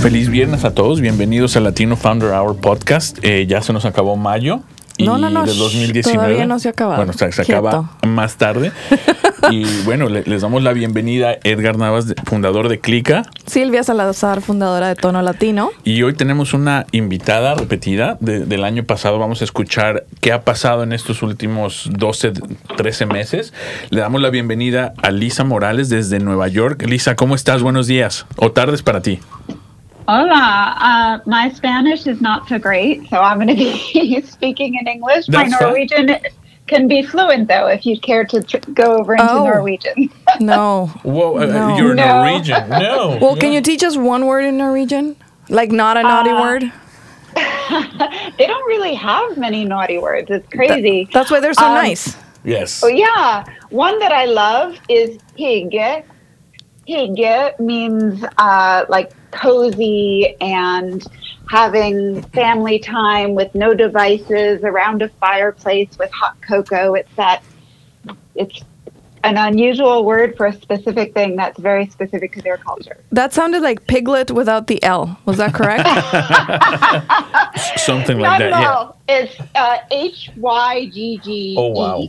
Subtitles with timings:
[0.00, 3.18] Feliz viernes a todos, bienvenidos a Latino Founder Hour Podcast.
[3.22, 4.60] Eh, ya se nos acabó mayo.
[4.96, 6.16] Y No, no, no, de shh, 2019.
[6.18, 6.96] todavía no se ha acabado.
[6.98, 7.68] Bueno, se, se Quieto.
[7.68, 8.72] acaba más tarde.
[9.50, 13.22] y bueno, le- les damos la bienvenida a Edgar Navas, fundador de Clica.
[13.46, 15.70] Silvia Salazar, fundadora de Tono Latino.
[15.84, 19.18] Y hoy tenemos una invitada repetida de- del año pasado.
[19.18, 22.32] Vamos a escuchar qué ha pasado en estos últimos 12,
[22.76, 23.52] 13 meses.
[23.90, 26.84] Le damos la bienvenida a Lisa Morales desde Nueva York.
[26.86, 27.62] Lisa, ¿cómo estás?
[27.62, 29.18] Buenos días o tardes para ti.
[30.10, 34.88] Hola, uh, my Spanish is not so great, so I'm going to be speaking in
[34.88, 35.28] English.
[35.28, 35.68] my That's fine.
[35.68, 36.18] Norwegian
[36.66, 39.44] can be fluent, though, if you'd care to tr- go over into Oh.
[39.44, 40.10] Norwegian.
[40.40, 40.86] No.
[41.04, 41.76] Whoa, uh, No.
[41.76, 42.24] you're No.
[42.24, 42.68] Norwegian.
[42.70, 43.18] No.
[43.20, 45.14] Well, can you teach us one word in Norwegian?
[45.48, 46.62] Like not a naughty Uh, word?
[48.38, 50.28] they don't really have many naughty words.
[50.28, 51.08] It's crazy.
[51.12, 52.16] That's why they're so Um, nice.
[52.42, 52.82] Yes.
[52.82, 53.44] Oh, yeah.
[53.70, 56.02] One that I love is hygge.
[56.88, 61.06] Hygge means uh, like cozy and
[61.48, 66.94] having family time with no devices around a fireplace with hot cocoa.
[66.94, 67.42] It's that,
[68.34, 68.62] it's
[69.24, 72.98] an unusual word for a specific thing that's very specific to their culture.
[73.12, 75.18] That sounded like piglet without the L.
[75.26, 75.86] Was that correct?
[77.80, 78.52] Something like Not that.
[78.52, 78.92] at Yeah.
[79.08, 81.56] It's uh, H Y G G.
[81.58, 82.08] Oh, wow.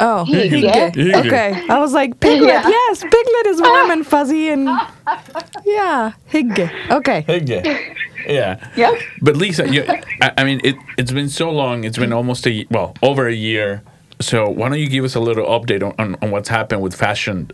[0.00, 0.26] Oh.
[0.28, 1.66] Okay.
[1.68, 2.48] I was like, piglet.
[2.48, 4.64] Yes, piglet is warm and fuzzy and
[5.64, 6.90] yeah, hygge.
[6.90, 7.24] Okay.
[7.44, 7.78] Yeah.
[8.26, 8.68] Yeah.
[8.76, 9.00] Yep.
[9.20, 9.84] But Lisa, you,
[10.20, 11.84] I, I mean, it, it's been so long.
[11.84, 13.82] It's been almost a well over a year.
[14.22, 16.94] So why don't you give us a little update on, on, on what's happened with
[16.94, 17.50] fashion?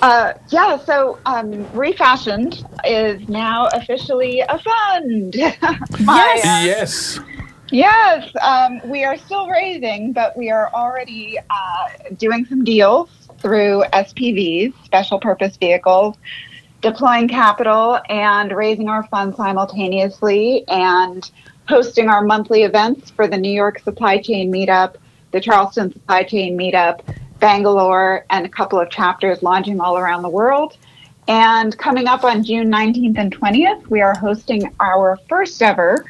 [0.00, 5.36] Uh, yeah, so um, RefashionD is now officially a fund.
[6.00, 7.20] My, uh, yes.
[7.70, 13.84] Yes, um, we are still raising, but we are already uh, doing some deals through
[13.92, 16.16] SPVs, special purpose vehicles,
[16.80, 21.30] deploying capital and raising our funds simultaneously, and
[21.68, 24.96] hosting our monthly events for the New York Supply Chain Meetup,
[25.32, 27.00] the Charleston Supply Chain Meetup,
[27.40, 30.76] Bangalore, and a couple of chapters launching all around the world.
[31.28, 36.04] And coming up on June 19th and 20th, we are hosting our first ever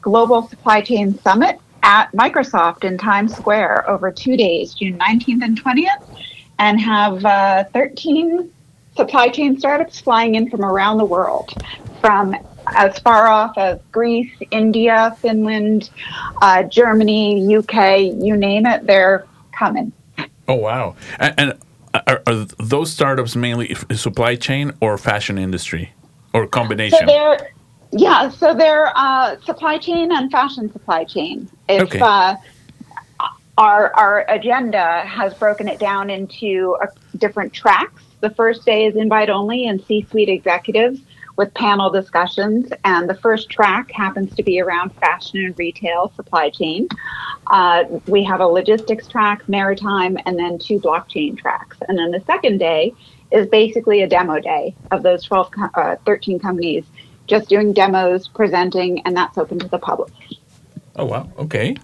[0.00, 5.62] Global Supply Chain Summit at Microsoft in Times Square over two days, June 19th and
[5.62, 6.18] 20th,
[6.58, 8.52] and have uh, 13
[8.96, 11.52] supply chain startups flying in from around the world,
[12.00, 12.34] from
[12.68, 15.90] as far off as Greece, India, Finland,
[16.42, 19.92] uh, Germany, UK, you name it, they're coming.
[20.48, 20.96] Oh wow.
[21.18, 21.58] And, and
[22.06, 25.92] are, are those startups mainly supply chain or fashion industry
[26.32, 27.06] or So combination?
[27.06, 27.50] they're,
[27.92, 31.48] yeah, so they're uh, supply chain and fashion supply chain.
[31.68, 32.00] If Okay.
[32.00, 32.36] uh,
[33.58, 38.02] our our agenda has broken it down into uh, different tracks.
[38.20, 41.00] The first day is invite only and C-suite executives
[41.36, 46.50] with panel discussions, and the first track happens to be around fashion and retail supply
[46.50, 46.88] chain.
[47.48, 51.76] Uh, we have a logistics track, maritime, and then two blockchain tracks.
[51.88, 52.94] And then the second day
[53.30, 56.84] is basically a demo day of those 12, uh, 13 companies
[57.26, 60.12] just doing demos, presenting, and that's open to the public.
[60.96, 61.76] Oh wow, okay.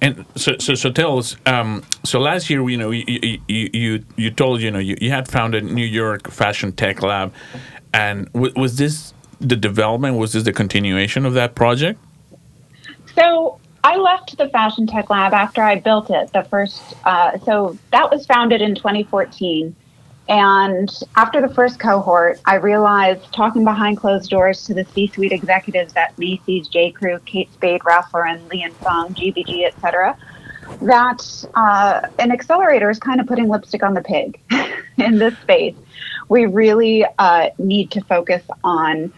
[0.00, 1.36] And so, so, so tell us.
[1.44, 3.04] Um, so last year, you know, you
[3.48, 7.32] you, you, you told you know you, you had founded New York Fashion Tech Lab,
[7.96, 10.16] and w- was this the development?
[10.16, 11.98] Was this the continuation of that project?
[13.14, 16.30] So I left the Fashion Tech Lab after I built it.
[16.32, 19.74] The first, uh, so that was founded in 2014.
[20.28, 25.94] And after the first cohort, I realized talking behind closed doors to the C-suite executives
[25.96, 26.90] at Macy's, J.
[26.90, 30.18] Crew, Kate Spade, Ralph Lauren, Li and GBG, et cetera,
[30.82, 34.40] that uh, an accelerator is kind of putting lipstick on the pig
[34.98, 35.76] in this space.
[36.28, 39.12] We really uh, need to focus on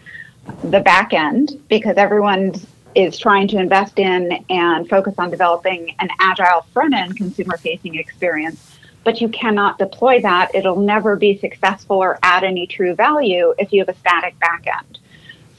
[0.63, 2.53] the back end because everyone
[2.95, 7.95] is trying to invest in and focus on developing an agile front end consumer facing
[7.95, 8.77] experience.
[9.03, 10.53] But you cannot deploy that.
[10.53, 14.65] It'll never be successful or add any true value if you have a static back
[14.67, 14.99] end.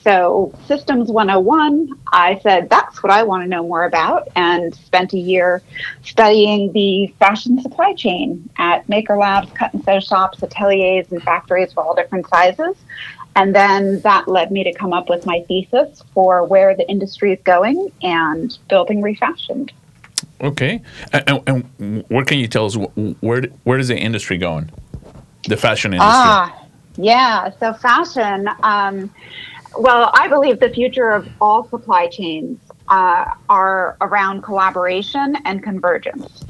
[0.03, 5.13] So, Systems 101, I said, that's what I want to know more about, and spent
[5.13, 5.63] a year
[6.03, 11.75] studying the fashion supply chain at maker labs, cut and sew shops, ateliers, and factories
[11.75, 12.77] for all different sizes.
[13.37, 17.33] And then that led me to come up with my thesis for where the industry
[17.33, 19.71] is going and building RefashionD.
[20.41, 20.81] Okay.
[21.13, 21.43] And,
[21.77, 22.75] and what can you tell us?
[23.21, 24.71] Where where is the industry going?
[25.47, 26.11] The fashion industry.
[26.11, 26.67] Ah,
[26.97, 27.51] yeah.
[27.61, 28.49] So fashion.
[28.63, 29.11] Um,
[29.79, 36.45] well, I believe the future of all supply chains uh, are around collaboration and convergence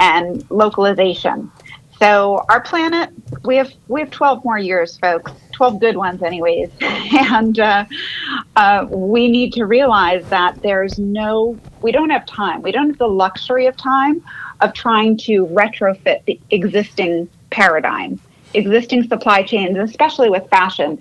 [0.00, 1.50] and localization.
[1.98, 3.10] So our planet,
[3.44, 5.32] we have we have 12 more years, folks.
[5.52, 6.70] 12 good ones, anyways.
[6.80, 7.84] and uh,
[8.56, 12.60] uh, we need to realize that there's no, we don't have time.
[12.60, 14.22] We don't have the luxury of time
[14.60, 18.20] of trying to retrofit the existing paradigm,
[18.52, 20.98] existing supply chains, especially with fashion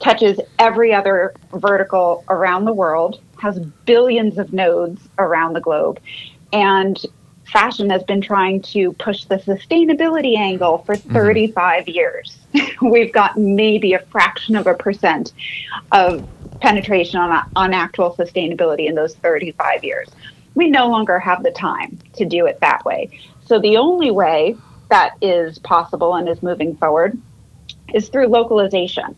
[0.00, 6.00] touches every other vertical around the world, has billions of nodes around the globe.
[6.52, 6.98] And
[7.46, 11.12] fashion has been trying to push the sustainability angle for mm-hmm.
[11.12, 11.90] 35 mm-hmm.
[11.90, 12.38] years.
[12.82, 15.32] We've got maybe a fraction of a percent
[15.92, 16.26] of
[16.60, 20.08] penetration on, on actual sustainability in those 35 years.
[20.54, 23.10] We no longer have the time to do it that way.
[23.46, 24.56] So the only way
[24.88, 27.20] that is possible and is moving forward
[27.92, 29.14] is through localization.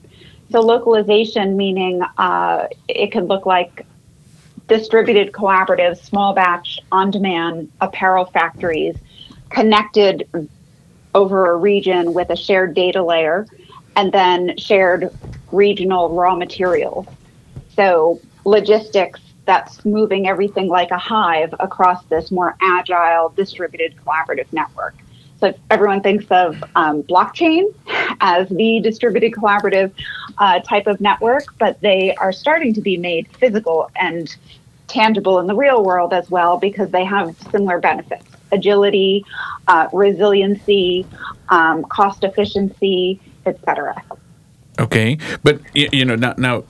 [0.51, 3.87] So localization meaning uh, it could look like
[4.67, 8.97] distributed collaboratives, small batch, on demand apparel factories
[9.51, 10.29] connected
[11.15, 13.47] over a region with a shared data layer
[13.97, 15.11] and then shared
[15.53, 17.07] regional raw materials.
[17.75, 24.95] So logistics that's moving everything like a hive across this more agile, distributed collaborative network.
[25.41, 27.73] So everyone thinks of um, blockchain
[28.21, 29.93] as the distributed collaborative
[30.39, 34.35] uh, type of network, but they are starting to be made physical and
[34.89, 39.25] tangible in the real world as well because they have similar benefits agility,
[39.67, 41.07] uh, resiliency,
[41.51, 44.03] um, cost efficiency, etc.
[44.79, 46.65] Okay, but you know now, now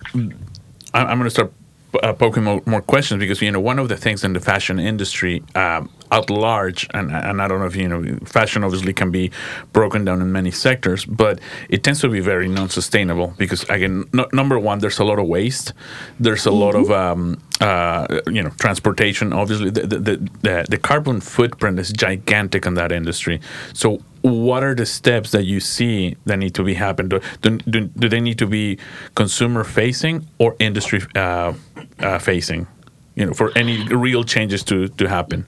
[0.94, 1.53] I'm going to start
[2.02, 4.79] uh, poking more, more, questions because you know one of the things in the fashion
[4.79, 9.11] industry um, at large, and, and I don't know if you know, fashion obviously can
[9.11, 9.31] be
[9.73, 11.38] broken down in many sectors, but
[11.69, 15.26] it tends to be very non-sustainable because again, no, number one, there's a lot of
[15.26, 15.73] waste,
[16.20, 16.58] there's a mm-hmm.
[16.58, 19.32] lot of um, uh, you know transportation.
[19.32, 23.41] Obviously, the, the the, the carbon footprint is gigantic in that industry.
[23.73, 27.09] So what are the steps that you see that need to be happen?
[27.09, 28.79] Do, do, do they need to be
[29.15, 31.53] consumer facing or industry uh,
[32.00, 32.67] uh, facing?
[33.15, 35.47] You know, for any real changes to to happen.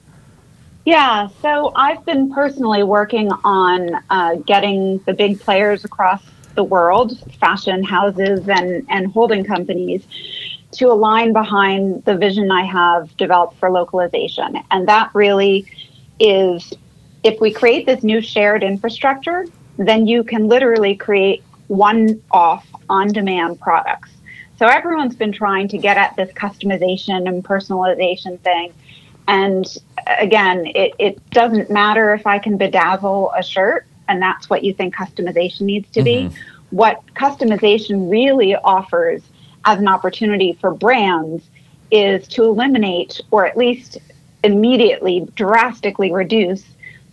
[0.83, 6.23] Yeah, so I've been personally working on uh, getting the big players across
[6.55, 10.03] the world, fashion houses and, and holding companies,
[10.71, 14.57] to align behind the vision I have developed for localization.
[14.71, 15.67] And that really
[16.19, 16.73] is
[17.23, 19.45] if we create this new shared infrastructure,
[19.77, 24.11] then you can literally create one off on demand products.
[24.59, 28.73] So everyone's been trying to get at this customization and personalization thing.
[29.27, 29.65] And
[30.19, 34.73] again, it, it doesn't matter if I can bedazzle a shirt and that's what you
[34.73, 36.29] think customization needs to mm-hmm.
[36.29, 36.35] be.
[36.69, 39.21] What customization really offers
[39.65, 41.43] as an opportunity for brands
[41.91, 43.97] is to eliminate or at least
[44.43, 46.63] immediately drastically reduce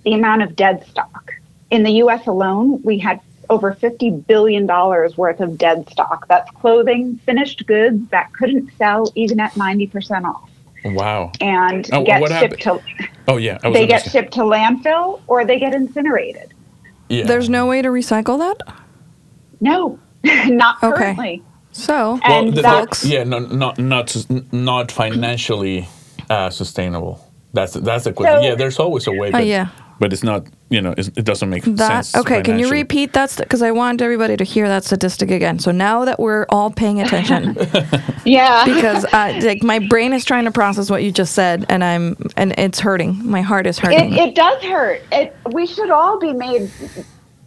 [0.04, 1.34] the amount of dead stock.
[1.70, 6.26] In the US alone, we had over $50 billion worth of dead stock.
[6.28, 10.50] That's clothing, finished goods that couldn't sell even at 90% off.
[10.84, 11.32] Wow.
[11.40, 12.80] And oh, get shipped to
[13.26, 13.58] Oh yeah.
[13.58, 16.54] They get shipped to landfill or they get incinerated.
[17.08, 17.24] Yeah.
[17.24, 18.76] There's no way to recycle that?
[19.60, 19.98] No.
[20.24, 20.96] not okay.
[20.96, 21.42] currently.
[21.72, 25.88] So, and well, the, the, yeah, no, not not not financially
[26.28, 27.24] uh, sustainable.
[27.52, 28.42] That's that's the question.
[28.42, 29.30] So, yeah, there's always a way.
[29.30, 32.58] But, uh, yeah but it's not you know it doesn't make that, sense okay can
[32.58, 35.58] you repeat that because i want everybody to hear that statistic again.
[35.58, 37.56] So now that we're all paying attention
[38.24, 38.64] yeah.
[38.74, 42.16] because uh, like my brain is trying to process what you just said and i'm
[42.36, 43.24] and it's hurting.
[43.24, 44.14] My heart is hurting.
[44.14, 45.02] it, it does hurt.
[45.12, 46.70] It we should all be made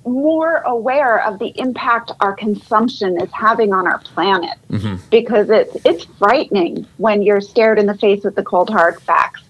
[0.06, 4.58] more aware of the impact our consumption is having on our planet.
[4.70, 4.96] Mm-hmm.
[5.10, 9.42] because it's it's frightening when you're stared in the face with the cold hard facts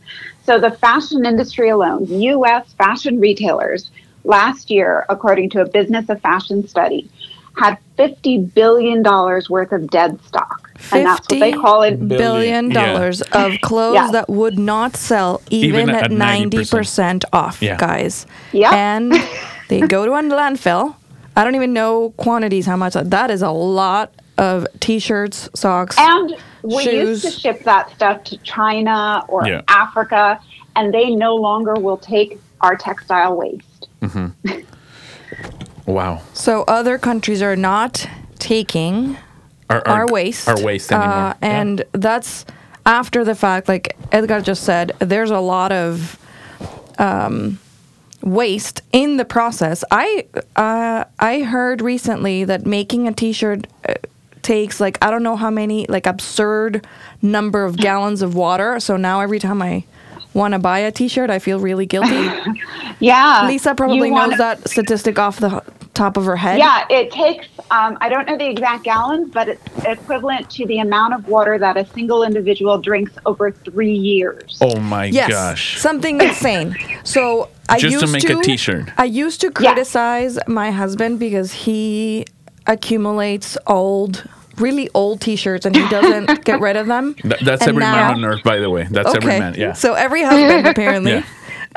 [0.43, 3.91] so the fashion industry alone, US fashion retailers
[4.23, 7.09] last year, according to a business of fashion study,
[7.57, 10.71] had $50 billion worth of dead stock.
[10.91, 12.07] And that's what they call it.
[12.07, 13.45] Billion dollars yeah.
[13.45, 14.11] of clothes yeah.
[14.11, 17.77] that would not sell even, even at, at 90%, 90% off, yeah.
[17.77, 18.25] guys.
[18.51, 18.71] Yeah.
[18.73, 19.13] And
[19.67, 20.95] they go to a landfill.
[21.35, 22.93] I don't even know quantities, how much.
[22.93, 27.23] That is a lot of t-shirts, socks, and we shoes.
[27.23, 29.61] used to ship that stuff to China or yeah.
[29.67, 30.39] Africa,
[30.75, 33.87] and they no longer will take our textile waste.
[34.01, 34.61] Mm-hmm.
[35.91, 36.21] wow.
[36.33, 38.07] So other countries are not
[38.39, 39.17] taking
[39.69, 41.85] our, our, our waste, our waste anymore, uh, and yeah.
[41.93, 42.45] that's
[42.85, 43.67] after the fact.
[43.67, 46.17] Like Edgar just said, there's a lot of.
[46.99, 47.59] Um,
[48.23, 49.83] waste in the process.
[49.89, 50.25] I
[50.55, 53.93] uh, I heard recently that making a T-shirt uh,
[54.43, 56.85] takes like I don't know how many like absurd
[57.21, 58.79] number of gallons of water.
[58.79, 59.83] So now every time I
[60.33, 62.29] want to buy a T-shirt, I feel really guilty.
[62.99, 64.37] yeah, Lisa probably knows wanna...
[64.37, 66.57] that statistic off the top of her head.
[66.57, 67.47] Yeah, it takes.
[67.69, 71.57] Um, I don't know the exact gallons, but it's equivalent to the amount of water
[71.57, 74.57] that a single individual drinks over three years.
[74.61, 75.79] Oh my yes, gosh!
[75.79, 76.75] Something insane.
[77.03, 78.89] So I just used to make to, a T-shirt.
[78.97, 80.43] I used to criticize yeah.
[80.47, 82.25] my husband because he
[82.67, 84.27] accumulates old
[84.57, 87.15] really old T-shirts and he doesn't get rid of them.
[87.15, 88.87] Th- that's and every now, man on earth, by the way.
[88.89, 89.17] That's okay.
[89.17, 89.55] every man.
[89.55, 89.73] Yeah.
[89.73, 91.11] So every husband apparently.
[91.11, 91.23] yeah.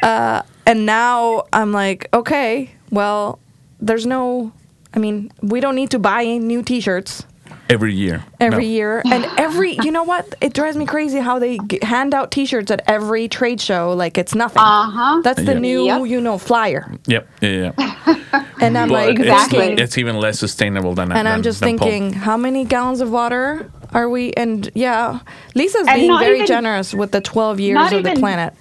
[0.02, 3.38] uh, and now I'm like, okay, well,
[3.80, 4.52] there's no.
[4.92, 7.24] I mean, we don't need to buy new T-shirts
[7.68, 8.24] every year.
[8.40, 8.70] Every no.
[8.70, 10.34] year, and every you know what?
[10.40, 14.18] It drives me crazy how they g- hand out T-shirts at every trade show like
[14.18, 14.62] it's nothing.
[14.62, 15.20] Uh huh.
[15.22, 15.60] That's the yep.
[15.60, 16.06] new yep.
[16.06, 16.92] you know flyer.
[17.06, 17.28] Yep.
[17.40, 17.72] Yeah.
[17.78, 18.44] yeah.
[18.60, 19.72] and I'm but like, exactly.
[19.72, 21.08] It's, it's, even less sustainable than.
[21.08, 21.18] That.
[21.18, 22.24] And than, I'm just thinking, pulp.
[22.24, 24.32] how many gallons of water are we?
[24.34, 25.20] And yeah,
[25.54, 28.54] Lisa's and being very even, generous with the 12 years of even, the planet.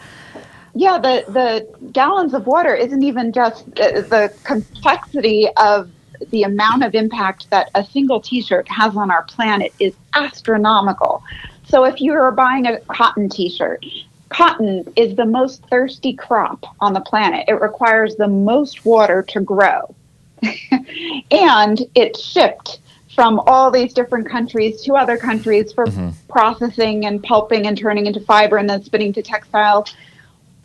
[0.76, 5.90] Yeah, the the gallons of water isn't even just the, the complexity of
[6.32, 11.24] the amount of impact that a single t-shirt has on our planet is astronomical.
[11.66, 13.86] So if you are buying a cotton t-shirt,
[14.30, 17.46] cotton is the most thirsty crop on the planet.
[17.48, 19.96] It requires the most water to grow.
[21.32, 22.80] and it's shipped
[23.16, 26.10] from all these different countries to other countries for mm-hmm.
[26.28, 29.96] processing and pulping and turning into fiber and then spinning to textiles.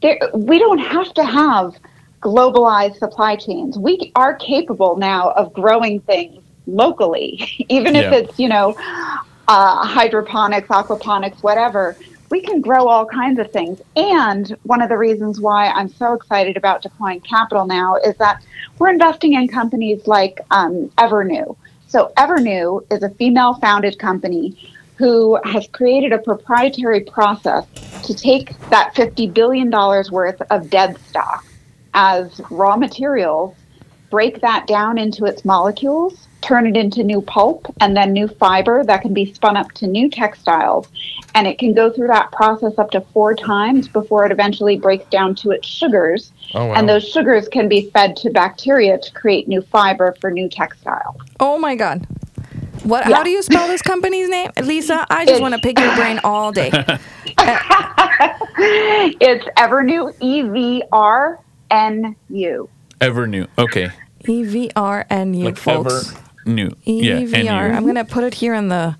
[0.00, 1.74] There, we don't have to have
[2.20, 3.78] globalized supply chains.
[3.78, 8.18] We are capable now of growing things locally, even if yeah.
[8.18, 8.74] it's, you know,
[9.48, 11.96] uh, hydroponics, aquaponics, whatever.
[12.30, 13.80] We can grow all kinds of things.
[13.96, 18.44] And one of the reasons why I'm so excited about deploying capital now is that
[18.78, 21.56] we're investing in companies like um, Evrnu.
[21.86, 27.64] So, Evrnu is a female founded company who has created a proprietary process
[28.04, 31.46] to take that $50 billion worth of dead stock
[31.94, 33.54] as raw materials,
[34.10, 38.84] break that down into its molecules, turn it into new pulp and then new fiber
[38.84, 40.88] that can be spun up to new textiles.
[41.34, 45.08] And it can go through that process up to four times before it eventually breaks
[45.10, 46.32] down to its sugars.
[46.54, 46.74] Oh, wow.
[46.74, 51.16] And those sugars can be fed to bacteria to create new fiber for new textiles.
[51.40, 52.06] Oh my God.
[52.84, 53.08] What?
[53.08, 53.16] Yeah.
[53.16, 55.04] How do you spell this company's name, Lisa?
[55.10, 56.70] I just want to pick your brain all day.
[57.40, 58.34] Uh,
[59.20, 61.38] it's Evrnu, E V R
[61.70, 62.68] N U.
[63.00, 63.46] Evrnu.
[63.58, 63.90] Okay.
[64.26, 66.12] E V R N U, like folks.
[66.12, 66.70] Ever new.
[66.84, 67.72] E V R.
[67.72, 68.96] I'm gonna put it here in the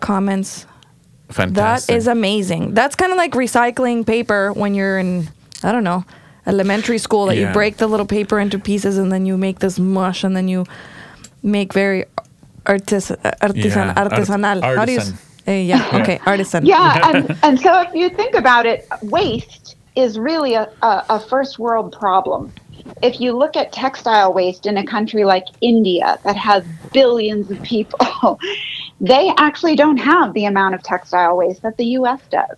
[0.00, 0.66] comments.
[1.30, 1.88] Fantastic.
[1.88, 2.74] That is amazing.
[2.74, 5.28] That's kind of like recycling paper when you're in,
[5.62, 6.04] I don't know,
[6.46, 7.26] elementary school.
[7.26, 7.48] That yeah.
[7.48, 10.48] you break the little paper into pieces and then you make this mush and then
[10.48, 10.64] you
[11.42, 12.04] make very
[12.66, 13.94] artis- artisan- yeah.
[13.94, 14.62] artisanal.
[14.62, 15.00] Art- How do you?
[15.46, 15.90] Uh, yeah.
[16.00, 16.20] Okay.
[16.24, 16.64] Artisan.
[16.64, 21.20] Yeah, and, and so if you think about it, waste is really a, a, a
[21.20, 22.52] first world problem.
[23.02, 27.62] If you look at textile waste in a country like India that has billions of
[27.62, 27.98] people,
[29.00, 32.56] they actually don't have the amount of textile waste that the US does.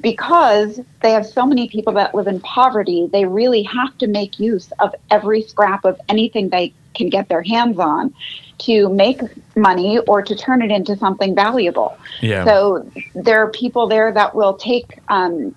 [0.00, 4.38] Because they have so many people that live in poverty, they really have to make
[4.38, 8.14] use of every scrap of anything they can get their hands on
[8.58, 9.20] to make
[9.56, 11.96] money or to turn it into something valuable.
[12.20, 12.44] Yeah.
[12.44, 15.54] So there are people there that will take um,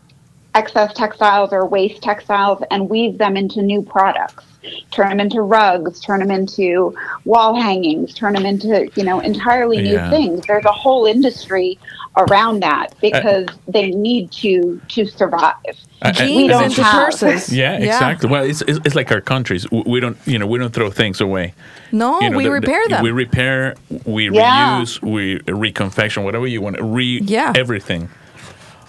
[0.55, 4.45] excess textiles or waste textiles and weave them into new products
[4.91, 9.81] turn them into rugs turn them into wall hangings turn them into you know entirely
[9.81, 10.09] new yeah.
[10.09, 11.79] things there's a whole industry
[12.17, 15.55] around that because uh, they need to to survive
[16.01, 17.05] uh, we don't into have.
[17.05, 17.53] purses.
[17.53, 18.27] Yeah, exactly.
[18.27, 18.31] Yeah.
[18.31, 19.69] Well, it's, it's, it's like our countries.
[19.69, 21.53] We don't you know we don't throw things away.
[21.91, 23.03] No, you know, we the, repair the, them.
[23.03, 24.81] We repair, we yeah.
[24.81, 26.77] reuse, we reconfection, whatever you want.
[26.77, 27.53] To re yeah.
[27.55, 28.09] everything.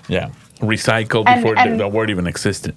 [0.08, 0.30] Yeah
[0.62, 2.74] recycled and, before and the, the word even existed.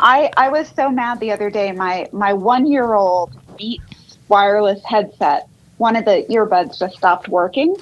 [0.00, 1.72] I, I was so mad the other day.
[1.72, 5.48] My my one year old Beats wireless headset,
[5.78, 7.76] one of the earbuds just stopped working.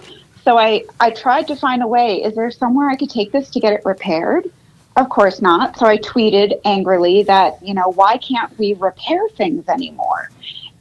[0.45, 2.23] So I, I tried to find a way.
[2.23, 4.51] Is there somewhere I could take this to get it repaired?
[4.97, 5.79] Of course not.
[5.79, 10.31] So I tweeted angrily that, you know, why can't we repair things anymore?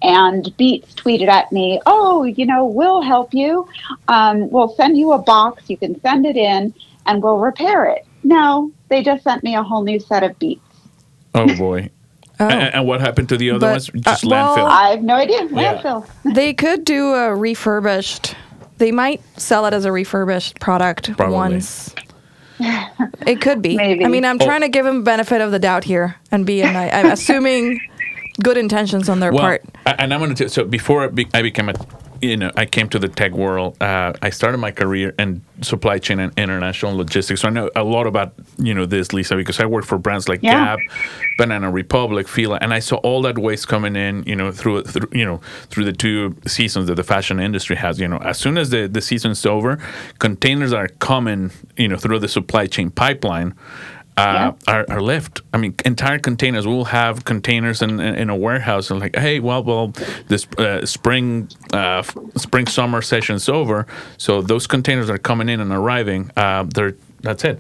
[0.02, 3.68] And Beats tweeted at me, "Oh, you know, we'll help you.
[4.10, 5.70] Um, we'll send you a box.
[5.70, 6.74] You can send it in,
[7.06, 10.62] and we'll repair it." No, they just sent me a whole new set of Beats.
[11.36, 11.89] Oh boy.
[12.39, 12.48] Oh.
[12.48, 13.92] And, and what happened to the other But, ones?
[13.94, 14.68] Just uh, well, landfill.
[14.68, 15.44] I have no idea.
[15.51, 15.80] Yeah.
[15.84, 16.10] Landfill.
[16.34, 18.36] They could do a refurbished.
[18.80, 21.36] They might sell it as a refurbished product Probably.
[21.36, 21.94] once.
[23.27, 23.75] It could be.
[23.77, 24.03] Maybe.
[24.03, 24.46] I mean, I'm Oh.
[24.46, 26.63] trying to give them benefit of the doubt here and be.
[26.63, 27.80] And I, I'm assuming
[28.42, 29.63] good intentions on their well, part.
[29.86, 30.50] and I'm going to.
[30.50, 31.74] So before I became a,
[32.24, 33.75] you know, I came to the tech world.
[33.82, 37.42] Uh, I started my career in supply chain and international logistics.
[37.42, 40.30] So I know a lot about you know this, Lisa, because I worked for brands
[40.30, 40.77] like Yeah.
[40.77, 40.80] Gap,
[41.38, 44.24] Banana Republic, Fila, and I saw all that waste coming in.
[44.24, 48.00] You know, through, through you know through the two seasons that the fashion industry has.
[48.00, 49.77] You know, as soon as the the season's over,
[50.20, 51.51] containers are coming.
[51.77, 53.53] You know, through the supply chain pipeline.
[54.15, 55.41] Uh, are, are left.
[55.53, 56.67] I mean, entire containers.
[56.67, 59.88] We'll have containers in, in, in a warehouse and like, hey, well, well,
[60.27, 62.03] this uh, spring, uh,
[62.36, 66.29] spring summer session's over, so those containers are coming in and arriving.
[66.38, 67.60] Uh, they're that's it.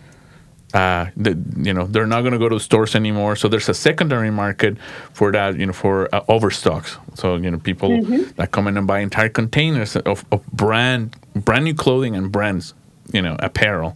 [0.73, 3.35] Uh, the, you know, they're not going to go to stores anymore.
[3.35, 4.77] So there's a secondary market
[5.13, 5.57] for that.
[5.57, 6.97] You know, for uh, overstocks.
[7.13, 8.01] So you know, people
[8.37, 12.73] that come in and buy entire containers of, of brand brand new clothing and brands.
[13.11, 13.95] You know, apparel.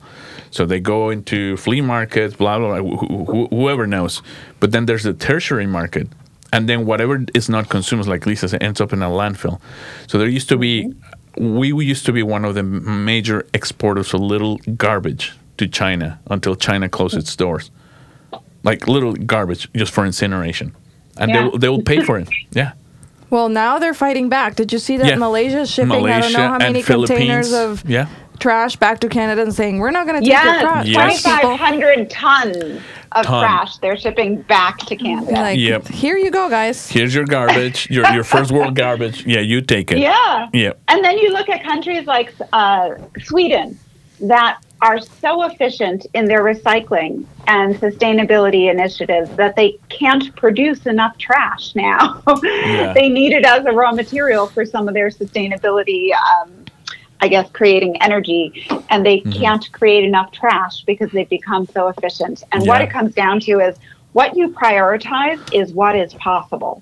[0.52, 2.82] So they go into flea markets, blah blah.
[2.82, 4.22] blah wh- wh- whoever knows.
[4.60, 6.08] But then there's the tertiary market,
[6.54, 9.60] and then whatever is not consumed, like Lisa said, ends up in a landfill.
[10.08, 10.94] So there used to be,
[11.38, 16.20] we we used to be one of the major exporters of little garbage to China
[16.30, 17.72] until China closed its doors,
[18.64, 20.76] like little garbage just for incineration,
[21.18, 21.50] and Yeah.
[21.52, 22.30] they they will pay for it.
[22.52, 22.72] Yeah.
[23.30, 24.56] Well, now they're fighting back.
[24.56, 25.18] Did you see that Yeah.
[25.18, 25.92] Malaysia is shipping?
[26.08, 28.08] I don't know how many containers of Yeah.
[28.40, 30.88] Trash back to Canada and saying we're not going to take your Yes, trash.
[30.88, 31.24] Yes.
[31.24, 32.82] 2,500 tons
[33.14, 33.42] of Ton.
[33.44, 35.32] trash they're shipping back to Canada.
[35.32, 35.88] Like, Yep.
[35.88, 36.90] here you go, guys.
[36.90, 39.26] Here's your garbage, your your first world garbage.
[39.26, 40.00] Yeah, you take it.
[40.00, 40.48] Yeah.
[40.54, 40.74] Yeah.
[40.88, 42.92] And then you look at countries like uh,
[43.24, 43.78] Sweden
[44.22, 51.18] that are so efficient in their recycling and sustainability initiatives that they can't produce enough
[51.18, 52.22] trash now.
[52.44, 52.94] Yeah.
[52.94, 56.12] they need it as a raw material for some of their sustainability.
[56.14, 56.57] Um,
[57.22, 59.32] I guess creating energy, and they Mm-hmm.
[59.32, 62.44] can't create enough trash because they've become so efficient.
[62.52, 63.78] And what it comes down to is
[64.14, 66.82] what you prioritize is what is possible.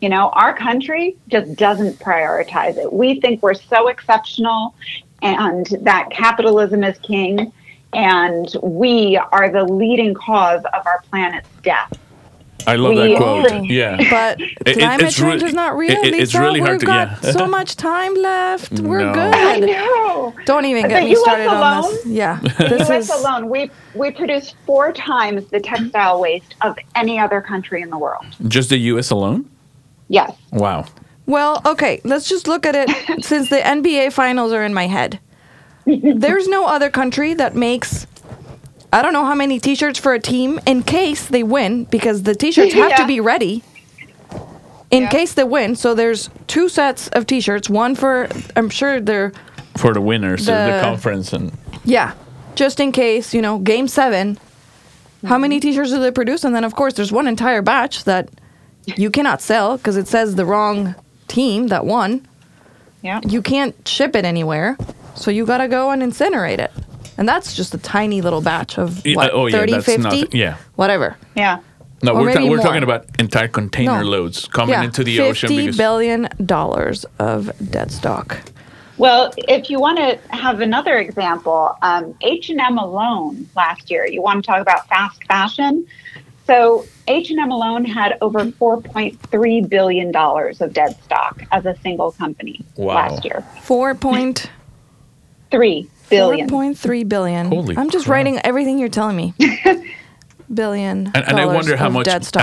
[0.00, 2.92] You know, our country just doesn't prioritize it.
[2.92, 4.74] We think we're so exceptional
[5.22, 7.52] and that capitalism is king,
[7.92, 11.92] and we are the leading cause of our planet's death.
[12.66, 13.46] I love We- that quote.
[13.52, 13.62] Oh.
[13.62, 13.96] Yeah.
[14.10, 15.90] But it- climate it's change re- is not real.
[15.92, 16.40] it- it- it's Lisa.
[16.40, 17.30] really hard We've to- got yeah.
[17.32, 18.72] so much time left.
[18.80, 19.30] We're No.
[19.32, 19.68] I good.
[19.70, 20.34] know.
[20.44, 22.06] Don't even The get me US started on this.
[22.06, 22.90] Yeah, The U.S.
[22.90, 27.90] is alone, we we produce four times the textile waste of any other country in
[27.90, 28.24] the world.
[28.48, 29.10] Just the U.S.
[29.10, 29.48] alone?
[30.08, 30.32] Yes.
[30.52, 30.84] Wow.
[31.26, 31.62] well.
[31.64, 32.88] Okay, let's just look at it.
[33.24, 35.20] Since the NBA finals are in my head,
[35.86, 38.06] there's no other country that makes.
[38.92, 42.34] I don't know how many T-shirts for a team in case they win, because the
[42.34, 43.62] T-shirts have to be ready
[44.90, 45.08] in Yeah.
[45.10, 45.76] case they win.
[45.76, 47.70] So there's two sets of T-shirts.
[47.70, 49.32] One for I'm sure they're
[49.76, 51.52] For the winners of the The- conference and
[51.84, 52.12] Yeah,
[52.56, 54.38] just in case, you know, game seven.
[55.24, 56.44] How many T-shirts do they produce?
[56.44, 58.30] And then, of course, there's one entire batch that
[58.86, 60.94] you cannot sell because it says the wrong
[61.28, 62.26] team that won.
[63.02, 63.20] Yeah.
[63.26, 64.76] You can't ship it anywhere,
[65.14, 66.72] so you gotta go and incinerate it.
[67.20, 69.98] And that's just a tiny little batch of Yeah, what, oh, yeah, 30, 50?
[69.98, 70.28] nothing.
[70.32, 70.56] Yeah.
[70.76, 71.16] Whatever.
[71.36, 71.58] Yeah.
[72.02, 72.58] no, Or we're, ta- we're more.
[72.58, 74.08] talking about entire container No.
[74.08, 78.38] loads coming yeah, into the $50 ocean because billion dollars of dead stock.
[78.96, 84.42] Well, if you want to have another example, um, H&M alone last year, you want
[84.42, 85.86] to talk about fast fashion.
[86.46, 92.60] So H&M alone had over 4.3 billion dollars of dead stock as a single company
[92.76, 92.94] Wow.
[92.94, 93.44] last year.
[93.60, 94.48] Four point
[95.50, 96.48] Three billion.
[96.48, 97.46] four point three billion.
[97.48, 98.14] Holy I'm just crap.
[98.16, 99.34] writing everything you're telling me.
[100.52, 101.06] billion.
[101.14, 102.42] and, and I wonder how much dead stock.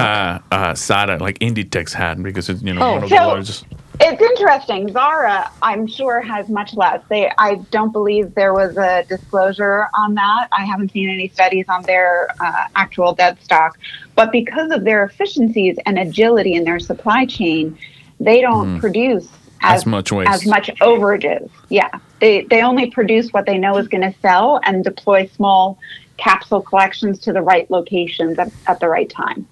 [0.52, 2.94] uh, uh, Zara, like Inditex, had because it's you know Oh.
[2.96, 3.66] one of the So- largest.
[4.00, 4.92] It's interesting.
[4.94, 7.02] Zara, I'm sure, has much less.
[7.10, 10.50] They, I don't believe there was a disclosure on that.
[10.56, 13.76] I haven't seen any studies on their uh, actual dead stock.
[14.14, 17.76] But because of their efficiencies and agility in their supply chain,
[18.20, 19.47] they don't produce Mm-hmm.
[19.62, 20.30] As as, much waste.
[20.32, 21.50] as much overages.
[21.70, 21.90] Yeah,
[22.20, 25.78] they they only produce what they know is going to sell and deploy small
[26.18, 29.48] capsule collections to the right locations at, at the right time.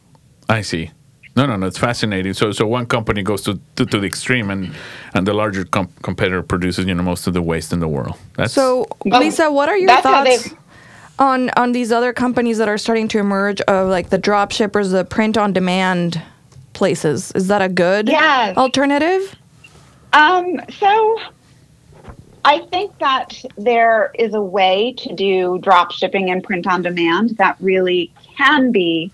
[0.49, 0.91] I see.
[1.35, 1.67] No, no, no.
[1.67, 2.33] It's fascinating.
[2.33, 4.73] So, so one company goes to, to, to the extreme, and
[5.13, 8.15] and the larger com- competitor produces you know most of the waste in the world.
[8.37, 10.53] That's So, Well, Lisa, what are your that's thoughts
[11.19, 14.91] on on these other companies that are starting to emerge of like the drop shippers,
[14.91, 16.21] the print on demand
[16.73, 17.31] places.
[17.33, 18.55] Is that a good Yes.
[18.57, 19.35] alternative?
[20.15, 21.19] Um, so
[22.45, 27.31] I think that there is a way to do drop shipping and print on demand
[27.31, 29.11] that really can be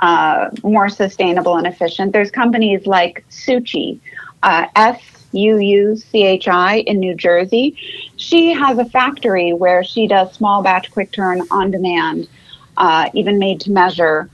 [0.00, 2.12] uh, more sustainable and efficient.
[2.12, 4.00] There's companies like Suuchi,
[4.42, 5.00] uh, S
[5.32, 7.76] U U C H I in New Jersey.
[8.16, 12.28] She has a factory where she does small batch quick turn on demand,
[12.76, 14.28] uh, even made to measure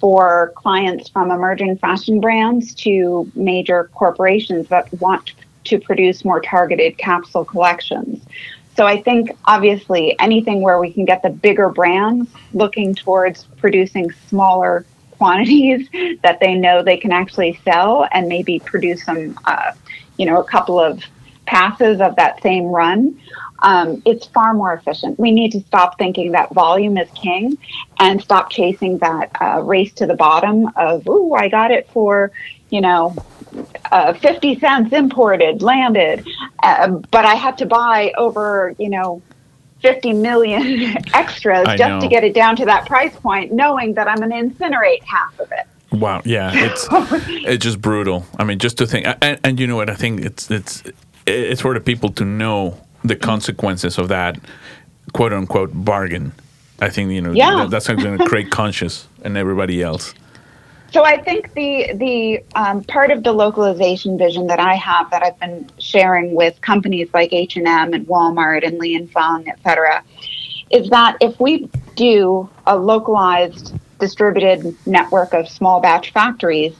[0.00, 5.34] for clients from emerging fashion brands to major corporations that want to
[5.80, 8.24] produce more targeted capsule collections.
[8.76, 14.10] So I think obviously anything where we can get the bigger brands looking towards producing
[14.28, 14.86] smaller
[15.18, 15.88] quantities
[16.22, 19.72] that they know they can actually sell and maybe produce some, uh,
[20.16, 21.04] you know, a couple of
[21.46, 23.20] passes of that same run.
[23.60, 25.20] Um, it's far more efficient.
[25.20, 27.56] We need to stop thinking that volume is king
[28.00, 32.32] and stop chasing that uh, race to the bottom of, ooh, I got it for,
[32.70, 33.14] you know,
[33.90, 36.26] uh, 50 cents imported, landed,
[36.62, 39.22] uh, but I had to buy over, you know,
[39.80, 42.00] 50 million extras I just know.
[42.00, 45.38] to get it down to that price point, knowing that I'm going to incinerate half
[45.40, 45.66] of it.
[45.92, 46.88] Wow, yeah, it's
[47.46, 48.24] it's just brutal.
[48.38, 49.90] I mean, just to think, and, and you know what?
[49.90, 50.82] I think it's it's
[51.26, 54.38] it's for the people to know the consequences of that
[55.12, 56.32] quote unquote bargain.
[56.80, 57.56] I think you know Yeah.
[57.56, 60.14] that, that's going to create conscious and everybody else.
[60.92, 65.22] So I think the the um, part of the localization vision that I have that
[65.22, 69.48] I've been sharing with companies like H and M and Walmart and Li and Fung,
[69.48, 70.04] et cetera,
[70.70, 76.74] is that if we do a localized distributed network of small batch factories,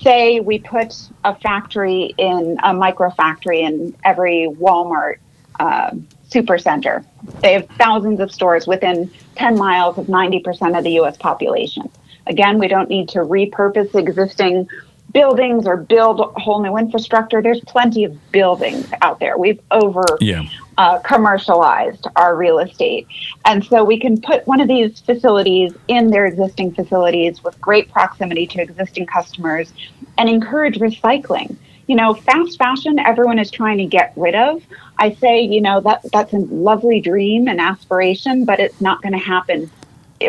[0.00, 5.18] say we put a factory in a micro factory in every Walmart
[5.60, 7.04] um super center.
[7.42, 11.90] They have thousands of stores within 10 miles of 90% of the US population.
[12.26, 14.68] Again, we don't need to repurpose existing
[15.14, 17.40] buildings or build whole new infrastructure.
[17.40, 19.38] There's plenty of buildings out there.
[19.38, 20.42] We've over Yeah.
[20.76, 23.06] uh, commercialized our real estate.
[23.44, 27.92] And so we can put one of these facilities in their existing facilities with great
[27.92, 29.72] proximity to existing customers
[30.18, 31.56] and encourage recycling.
[31.86, 34.62] You know, fast fashion, everyone is trying to get rid of.
[34.98, 39.12] I say, you know, that that's a lovely dream and aspiration, but it's not going
[39.12, 39.70] to happen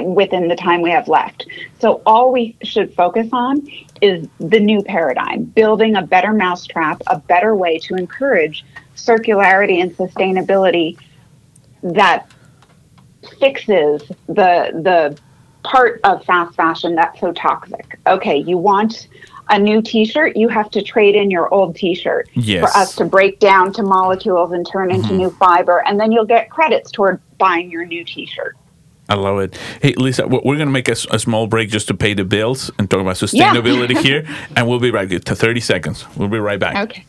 [0.03, 1.47] within the time we have left.
[1.79, 3.67] So all we should focus on
[4.01, 9.95] is the new paradigm, building a better mousetrap, a better way to encourage circularity and
[9.95, 10.97] sustainability
[11.83, 12.29] that
[13.39, 15.17] fixes the the
[15.63, 17.99] part of fast fashion that's so toxic.
[18.07, 19.07] Okay, you want
[19.49, 22.61] a new t-shirt, you have to trade in your old t-shirt Yes.
[22.61, 25.17] for us to break down to molecules and turn into mm-hmm.
[25.17, 28.57] new fiber and then you'll get credits toward buying your new t-shirt.
[29.07, 29.57] I love it.
[29.81, 32.71] Hey, Lisa, we- we're going to make a small break just to pay the bills
[32.79, 36.05] and talk about sustainability here, and we'll be right back to 30 seconds.
[36.17, 36.75] We'll be right back.
[36.89, 37.05] Okay.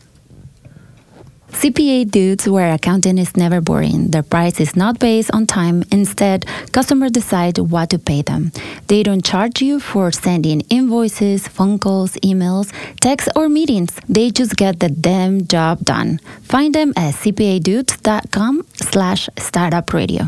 [1.49, 4.11] CPA dudes where accounting is never boring.
[4.11, 5.83] Their price is not based on time.
[5.91, 8.51] Instead, customers decide what to pay them.
[8.87, 13.95] They don't charge you for sending invoices, phone calls, emails, texts, or meetings.
[14.09, 16.19] They just get the damn job done.
[16.43, 20.27] Find them at cpadudes.com slash startup radio.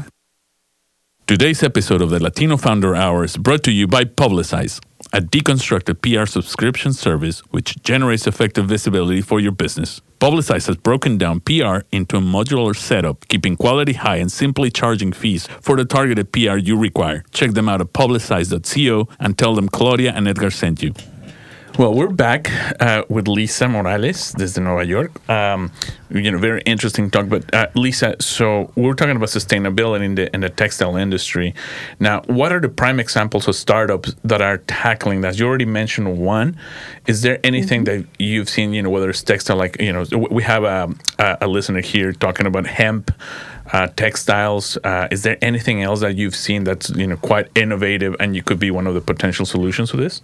[1.30, 4.82] Today's episode of the Latino Founder Hour is brought to you by Publicize,
[5.14, 10.02] a deconstructed PR subscription service which generates effective visibility for your business.
[10.20, 15.14] Publicize has broken down PR into a modular setup, keeping quality high and simply charging
[15.14, 17.24] fees for the targeted PR you require.
[17.30, 20.96] Check them out at publicize.co and tell them Claudia and Edgar sent you.
[21.80, 25.30] Well, we're back uh, with Lisa Morales desde Nueva York.
[25.30, 25.72] Um,
[26.10, 27.30] you know, very interesting talk.
[27.30, 31.56] But uh, Lisa, so we're talking about sustainability in the in the textile industry.
[31.98, 35.40] Now, what are the prime examples of startups that are tackling that?
[35.40, 36.58] You already mentioned one.
[37.08, 38.74] Is there anything that you've seen?
[38.74, 42.12] You know, whether it's textile, like you know, we have a a, a listener here
[42.12, 43.10] talking about hemp.
[43.72, 44.78] Uh, textiles.
[44.84, 48.42] Uh, is there anything else that you've seen that's you know quite innovative and you
[48.42, 50.22] could be one of the potential solutions for this?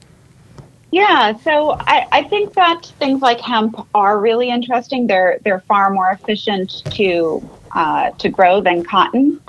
[0.96, 5.08] Yeah, so I, I think that things like hemp are really interesting.
[5.08, 9.42] They're they're far more efficient to uh, to grow than cotton.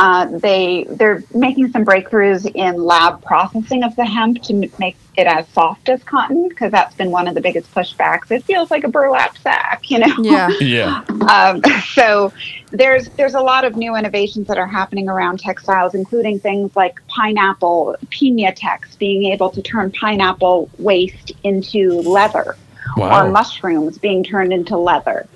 [0.00, 4.96] Uh, they they're making some breakthroughs in lab processing of the hemp to m- make
[5.16, 8.30] it as soft as cotton because that's been one of the biggest pushbacks.
[8.30, 10.14] It feels like a burlap sack, you know.
[10.22, 10.50] Yeah.
[10.60, 11.02] Yeah.
[11.28, 11.60] Um,
[11.94, 12.32] so
[12.70, 17.00] there's there's a lot of new innovations that are happening around textiles, including things like
[17.08, 22.56] pineapple Piñatex, being able to turn pineapple waste into leather,
[22.96, 23.26] Wow.
[23.26, 25.26] or mushrooms being turned into leather.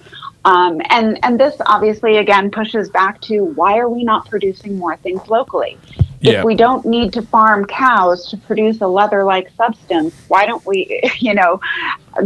[0.44, 4.96] Um, and and this obviously again pushes back to why are we not producing more
[4.96, 5.78] things locally?
[6.22, 6.38] Yeah.
[6.38, 11.00] If we don't need to farm cows to produce a leather-like substance, why don't we,
[11.18, 11.60] you know,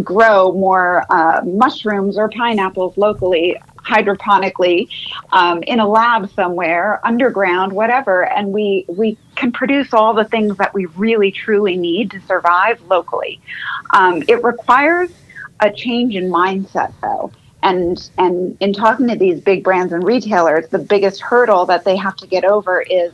[0.02, 4.88] grow more uh, mushrooms or pineapples locally, hydroponically,
[5.32, 10.56] um, in a lab somewhere, underground, whatever, and we we can produce all the things
[10.58, 13.40] that we really truly need to survive locally.
[13.94, 15.10] Um, it requires
[15.60, 17.32] a change in mindset, though.
[17.62, 21.96] And, and in talking to these big brands and retailers, the biggest hurdle that they
[21.96, 23.12] have to get over is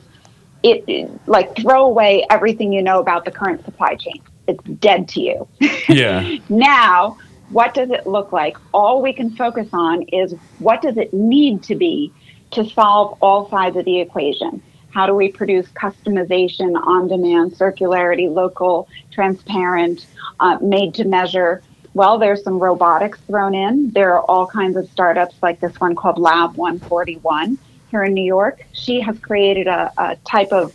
[0.62, 4.20] it, like throw away everything you know about the current supply chain.
[4.46, 5.48] It's dead to you.
[5.88, 6.38] Yeah.
[6.48, 7.18] now,
[7.50, 8.56] what does it look like?
[8.72, 12.12] All we can focus on is what does it need to be
[12.52, 14.62] to solve all sides of the equation?
[14.90, 20.06] How do we produce customization, on demand, circularity, local, transparent,
[20.40, 21.62] uh, made to measure?
[21.94, 23.90] Well, there's some robotics thrown in.
[23.90, 27.58] There are all kinds of startups like this one called Lab 141
[27.90, 28.64] here in New York.
[28.72, 30.74] She has created a, a type of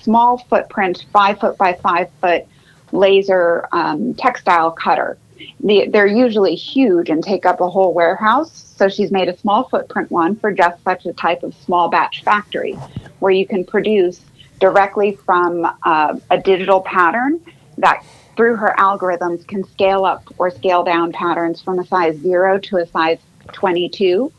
[0.00, 2.46] small footprint, five foot by five foot
[2.92, 5.18] laser um, textile cutter.
[5.60, 8.72] The, they're usually huge and take up a whole warehouse.
[8.76, 12.22] So she's made a small footprint one for just such a type of small batch
[12.22, 12.74] factory
[13.18, 14.20] where you can produce
[14.60, 17.40] directly from uh, a digital pattern
[17.78, 18.04] that
[18.36, 22.78] through her algorithms can scale up or scale down patterns from a size zero to
[22.78, 23.18] a size
[23.52, 24.32] 22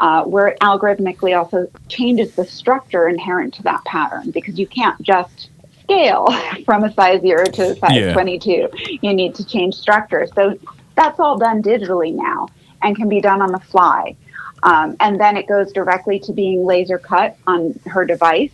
[0.00, 5.00] uh, where it algorithmically also changes the structure inherent to that pattern because you can't
[5.02, 5.50] just
[5.82, 6.26] scale
[6.64, 8.12] from a size zero to a size Yeah.
[8.12, 8.68] 22.
[9.02, 10.26] You need to change structure.
[10.34, 10.58] So
[10.94, 12.48] that's all done digitally now
[12.82, 14.16] and can be done on the fly.
[14.62, 18.52] Um, and then it goes directly to being laser cut on her device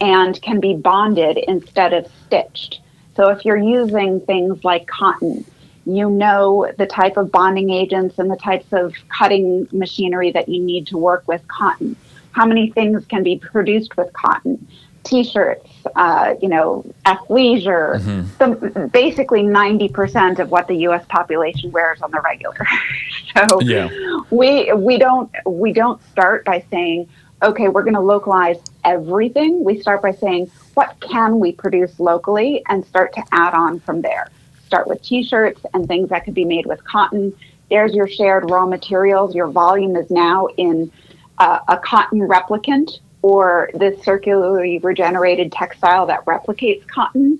[0.00, 2.80] and can be bonded instead of stitched.
[3.16, 5.44] So if you're using things like cotton,
[5.86, 10.60] you know the type of bonding agents and the types of cutting machinery that you
[10.62, 11.96] need to work with cotton.
[12.32, 14.66] How many things can be produced with cotton?
[15.04, 18.02] T-shirts, uh, you know, athleisure,
[18.38, 21.04] the, basically 90% of what the U.S.
[21.08, 22.56] population wears on the regular.
[23.36, 23.88] so Yeah.
[24.30, 27.08] we we don't we don't start by saying,
[27.42, 29.64] okay, we're going to localize everything.
[29.64, 34.00] We start by saying, what can we produce locally, and start to add on from
[34.02, 34.28] there.
[34.66, 37.34] Start with T-shirts and things that could be made with cotton.
[37.70, 39.34] There's your shared raw materials.
[39.34, 40.90] Your volume is now in
[41.38, 47.38] uh, a cotton replicant or this circularly regenerated textile that replicates cotton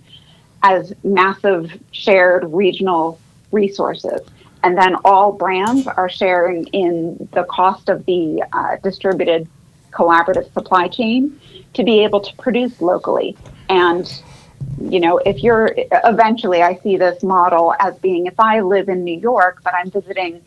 [0.63, 3.21] as massive shared regional
[3.53, 4.21] resources.
[4.63, 9.49] And then all brands are sharing in the cost of the uh, distributed
[9.97, 11.41] collaborative supply chain
[11.75, 13.37] to be able to produce locally.
[13.69, 14.23] And,
[14.81, 19.05] you know, if you're eventually, I see this model as being if I live in
[19.05, 20.43] New York, but I'm visiting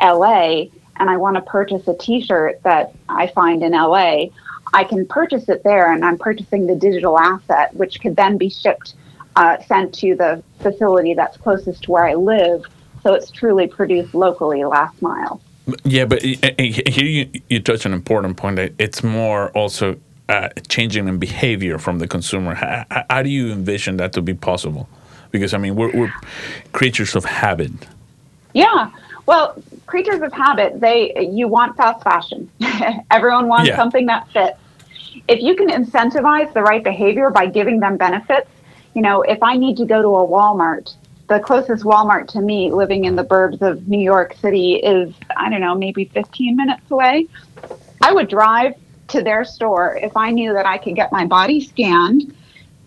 [0.00, 0.64] LA
[0.96, 4.26] and I want to purchase a t shirt that I find in LA,
[4.72, 8.48] I can purchase it there and I'm purchasing the digital asset, which could then be
[8.48, 8.94] shipped,
[9.36, 12.64] uh, sent to the facility that's closest to where I live.
[13.02, 15.40] So it's truly produced locally last mile.
[15.84, 18.58] Yeah, but here you, you touch an important point.
[18.78, 19.96] It's more also
[20.28, 22.54] uh, changing in behavior from the consumer.
[22.54, 24.88] How, how- how do you envision that to be possible?
[25.30, 26.12] Because I mean, we're, we're
[26.72, 27.70] creatures of habit.
[28.52, 28.90] Yeah.
[29.26, 32.50] Well, creatures of habit, they you want fast fashion.
[33.10, 33.76] Everyone wants Yeah.
[33.76, 34.58] something that fits.
[35.28, 38.50] If you can incentivize the right behavior by giving them benefits,
[38.94, 40.94] you know, if I need to go to a Walmart,
[41.30, 45.48] the closest Walmart to me living in the burbs of New York City is, I
[45.48, 47.28] don't know, maybe 15 minutes away.
[48.02, 48.74] I would drive
[49.08, 52.34] to their store if I knew that I could get my body scanned,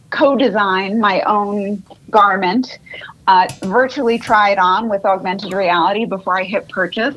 [0.09, 2.79] co design my own garment,
[3.27, 7.15] uh, virtually try it on with augmented reality before I hit purchase,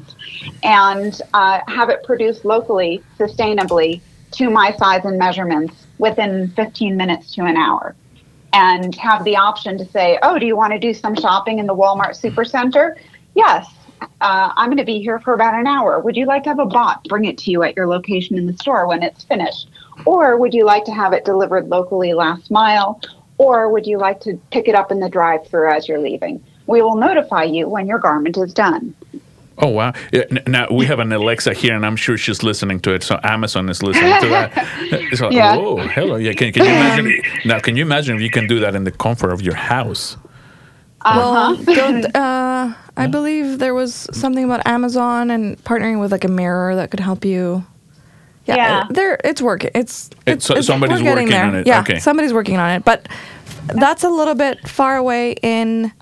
[0.62, 7.35] and uh, have it produced locally, sustainably, to my size and measurements within 15 minutes
[7.35, 7.97] to an hour.
[8.59, 11.66] And have the option to say, oh, do you want to do some shopping in
[11.66, 12.97] the Walmart Supercenter?
[13.35, 13.69] Yes,
[14.01, 16.01] uh, I'm going to be here for about an hour.
[16.01, 18.47] Would you like to have a bot bring it to you at your location in
[18.47, 19.69] the store when it's finished?
[20.07, 22.99] Or would you like to have it delivered locally last mile?
[23.37, 26.42] Or would you like to pick it up in the drive through as you're leaving?
[26.66, 28.95] We will notify you when your garment is done.
[29.59, 29.92] Oh wow!
[30.47, 33.03] Now we have an Alexa here, and I'm sure she's listening to it.
[33.03, 34.66] So Amazon is listening to that.
[35.16, 35.57] So, Yeah.
[35.57, 36.16] Oh, hello!
[36.16, 37.23] Yeah, can, can you imagine?
[37.47, 40.16] now, can you imagine if you can do that in the comfort of your house?
[41.05, 46.29] Well, don't, uh, I believe there was something about Amazon and partnering with like a
[46.29, 47.64] mirror that could help you.
[48.47, 48.79] Yeah, Yeah.
[48.81, 49.71] uh, there it's working.
[49.75, 51.45] It's, it's, so- it's- somebody's working there.
[51.45, 51.66] on it.
[51.66, 51.99] Yeah, Okay.
[52.01, 53.09] somebody's working on it, but
[53.69, 55.92] that's a little bit far away in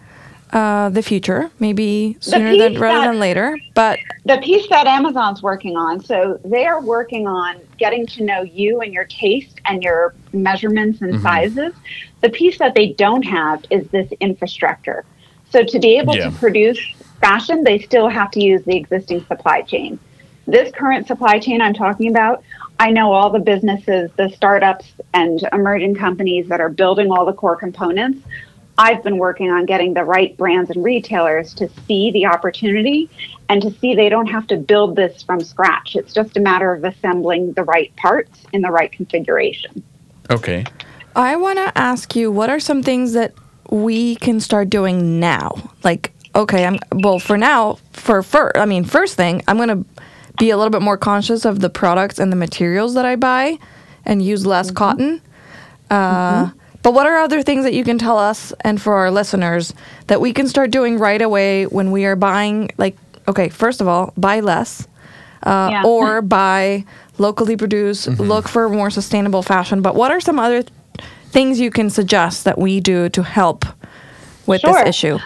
[0.55, 3.59] uh, the future, maybe sooner than piece rather that- than later.
[3.75, 6.03] But the piece that Amazon's working on.
[6.03, 11.03] So they are working on getting to know you and your taste and your measurements
[11.03, 11.75] and sizes.
[12.21, 15.05] The piece that they don't have is this infrastructure.
[15.51, 16.31] So to be able Yeah.
[16.31, 16.79] to produce
[17.21, 19.99] fashion, they still have to use the existing supply chain.
[20.47, 22.43] This current supply chain I'm talking about,
[22.79, 27.33] I know all the businesses, the startups and emerging companies that are building all the
[27.33, 28.21] core components.
[28.77, 33.09] I've been working on getting the right brands and retailers to see the opportunity
[33.49, 35.95] and to see they don't have to build this from scratch.
[35.95, 39.83] It's just a matter of assembling the right parts in the right configuration.
[40.31, 40.65] Okay.
[41.15, 43.35] I want to ask you, what are some things that
[43.71, 45.53] we can start doing now?
[45.85, 47.79] Like, okay, I'm well for now.
[47.93, 49.85] For first, I mean, first thing, I'm gonna
[50.39, 53.59] be a little bit more conscious of the products and the materials that I buy,
[54.05, 55.23] and use less cotton.
[55.91, 56.51] Uh,
[56.85, 59.73] But what are other things that you can tell us and for our listeners
[60.07, 62.71] that we can start doing right away when we are buying?
[62.77, 62.95] Like,
[63.27, 64.87] okay, first of all, buy less,
[65.45, 65.83] uh, Yeah.
[65.85, 66.85] or buy
[67.17, 68.07] locally produced.
[68.21, 69.81] Look for more sustainable fashion.
[69.81, 70.63] But what are some other
[71.31, 73.65] things you can suggest that we do to help
[74.47, 74.75] with Sure.
[74.75, 75.19] this issue?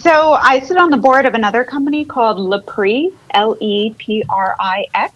[0.00, 4.54] So I sit on the board of another company called Leprix, L E P R
[4.60, 5.12] I X,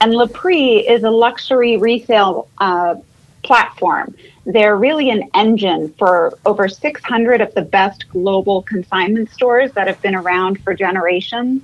[0.00, 2.96] and Leprix is a luxury resale uh,
[3.44, 4.14] platform.
[4.44, 10.00] They're really an engine for over 600 of the best global consignment stores that have
[10.02, 11.62] been around for generations.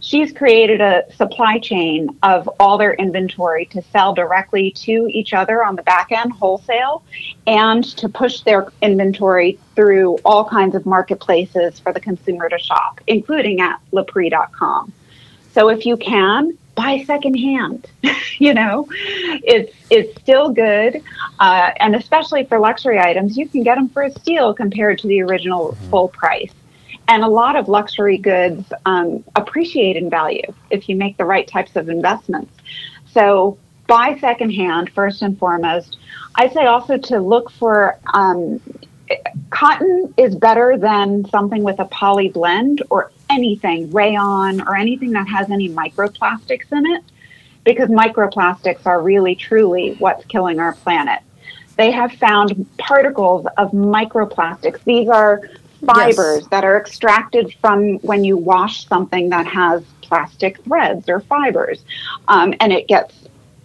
[0.00, 5.64] She's created a supply chain of all their inventory to sell directly to each other
[5.64, 7.02] on the back end, wholesale,
[7.48, 13.00] and to push their inventory through all kinds of marketplaces for the consumer to shop,
[13.08, 14.92] including at Leprix.com.
[15.52, 17.88] So if you can, buy secondhand.
[18.38, 21.02] you know, it's it's still good,
[21.40, 25.08] uh, and especially for luxury items, you can get them for a steal compared to
[25.08, 26.52] the original full price.
[27.08, 31.48] And a lot of luxury goods um, appreciate in value if you make the right
[31.48, 32.52] types of investments.
[33.12, 35.96] So buy secondhand first and foremost.
[36.36, 38.60] I say also to look for um,
[39.50, 45.28] cotton is better than something with a poly blend or anything rayon or anything that
[45.28, 47.04] has any microplastics in it
[47.64, 51.20] because microplastics are really truly what's killing our planet.
[51.76, 54.82] They have found particles of microplastics.
[54.84, 55.42] These are
[55.84, 61.84] fibers that are extracted from when you wash something that has plastic threads or fibers
[62.26, 63.14] um, and it gets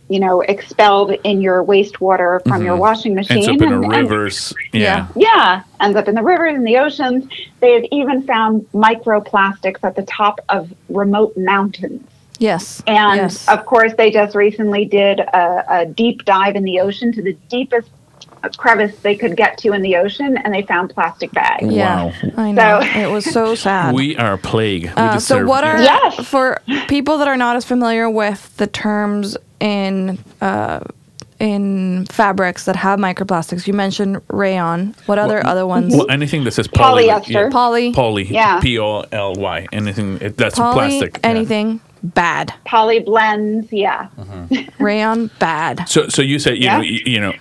[0.10, 2.82] you know expelled in your wastewater from your mm-hmm.
[2.82, 4.54] washing machine Ends up in and- a and- rivers.
[4.72, 5.08] Yeah.
[5.16, 7.26] yeah, ends up in the rivers and the oceans.
[7.60, 12.08] They have even found microplastics at the top of remote mountains.
[12.40, 12.84] Yes.
[12.88, 13.48] And yes.
[13.48, 17.34] of course, they just recently did a, a deep dive in the ocean to the
[17.48, 17.90] deepest
[18.50, 21.66] crevice they could get to in the ocean, and they found plastic bags.
[21.72, 22.12] yeah, Wow.
[22.38, 22.82] I know.
[22.82, 23.94] So- it was so sad.
[23.96, 24.84] We are a plague.
[24.86, 26.16] We Uh, so what are Yes.
[26.28, 30.80] for people that are not as familiar with the terms in uh,
[31.40, 33.68] in fabrics that have microplastics?
[33.68, 34.96] You mentioned rayon.
[35.08, 35.96] What other other ones?
[35.96, 37.30] Well, anything that says poly, Polyester.
[37.30, 37.50] yeah.
[37.50, 37.94] Poly.
[37.94, 38.60] poly, Yeah.
[38.60, 41.20] P O L Y, anything that's Poly, plastic.
[41.24, 41.30] yeah.
[41.30, 42.54] anything bad.
[42.66, 44.08] Poly blends, yeah.
[44.80, 45.88] Rayon bad.
[45.88, 46.78] So, so you said you Yeah.
[46.78, 47.34] know you, you know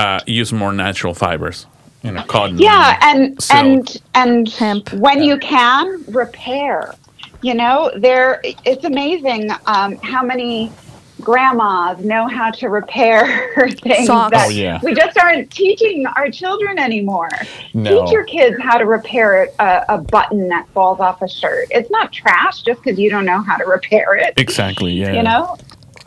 [0.00, 1.66] uh, use more natural fibers,
[2.02, 2.58] you know, cotton.
[2.58, 3.58] Yeah, and silk.
[3.58, 4.92] and and Hemp.
[4.94, 6.94] when you can repair,
[7.42, 10.72] you know, there it's amazing um, how many
[11.20, 13.48] grandmas know how to repair
[13.82, 14.30] things Socks.
[14.30, 14.80] that Oh, yeah.
[14.82, 17.28] we just aren't teaching our children anymore.
[17.74, 18.04] No.
[18.04, 21.68] Teach your kids how to repair a, a button that falls off a shirt.
[21.72, 24.32] It's not trash just because you don't know how to repair it.
[24.38, 24.92] exactly.
[24.92, 25.12] Yeah.
[25.12, 25.58] You know,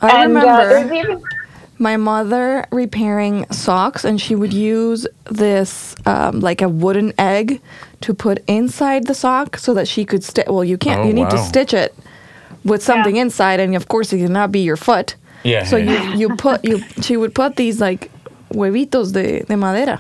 [0.02, 1.24] I and uh, remember there's even
[1.84, 5.06] my mother repairing socks, and she would use
[5.44, 7.62] this um, like a wooden egg
[8.02, 10.48] to put inside the sock so that she could stitch.
[10.48, 11.02] Well, you can't.
[11.02, 11.94] Oh, you need to stitch it
[12.64, 15.16] with something inside, and of course, it cannot be your foot.
[15.44, 16.14] Yeah, So yeah.
[16.14, 18.10] you you put you she would put these like
[18.54, 20.00] huevitos de, de madera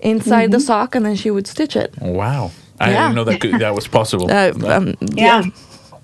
[0.00, 1.90] inside the sock, and then she would stitch it.
[2.00, 2.50] Wow.
[2.80, 3.02] I Yeah.
[3.02, 4.26] didn't know that could, that was possible.
[4.38, 5.42] Uh, um, yeah.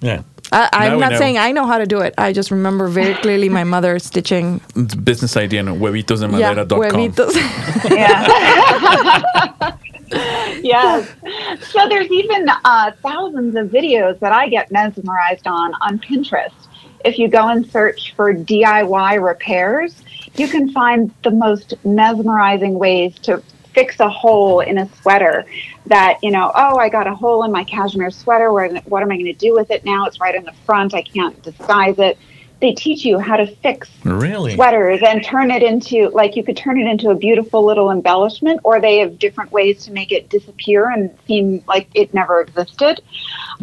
[0.00, 0.22] yeah.
[0.54, 1.18] I, Now I'm not know.
[1.18, 2.14] saying I know how to do it.
[2.16, 4.60] I just remember very clearly my mother stitching.
[4.76, 6.92] It's a business idea on Yeah, huevitosdemadera.com.
[7.00, 7.34] huevitos.
[7.90, 9.76] Yeah.
[10.62, 11.08] yes.
[11.72, 16.52] So there's even uh, thousands of videos that I get mesmerized on on Pinterest.
[17.04, 20.02] If you go and search for DIY repairs,
[20.37, 23.42] you can find the most mesmerizing ways to
[23.75, 25.44] fix a hole in a sweater
[25.87, 28.52] that, you know, oh, I got a hole in my cashmere sweater.
[28.52, 30.06] Where, what am I going to do with it now?
[30.06, 30.94] It's right in the front.
[30.94, 32.16] I can't disguise it.
[32.60, 34.54] they teach you how to fix Really?
[34.54, 38.60] sweaters and turn it into like you could turn it into a beautiful little embellishment
[38.64, 43.00] or they have different ways to make it disappear and seem like it never existed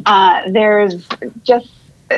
[0.05, 1.07] uh, there's
[1.43, 1.71] just
[2.11, 2.17] uh,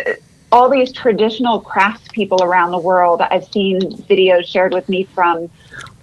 [0.51, 3.79] all these traditional craftspeople around the world i've seen
[4.09, 5.49] videos shared with me from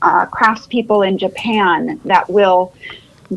[0.03, 2.75] uh, craftspeople in japan that will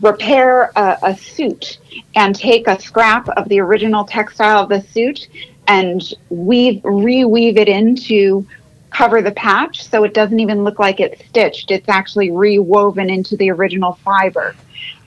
[0.02, 1.78] repair a, a suit
[2.16, 5.28] and take a scrap of the original textile of the suit
[5.68, 8.46] and weave reweave it into
[8.94, 11.72] cover the patch so it doesn't even look like it's stitched.
[11.72, 14.56] It's actually rewoven into the original fiber.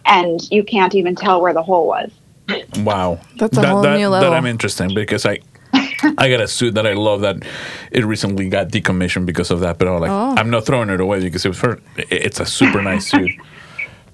[0.05, 2.11] And you can't even tell where the hole was.
[2.79, 4.33] Wow, That's a that, whole that, new That.
[4.33, 5.41] I'm interested in because I,
[6.18, 7.36] I got a suit that I love that
[7.90, 9.78] it recently got decommissioned because of that.
[9.78, 10.34] But I was like, Oh.
[10.36, 13.30] I'm not throwing it away because it was for, it's a super nice suit.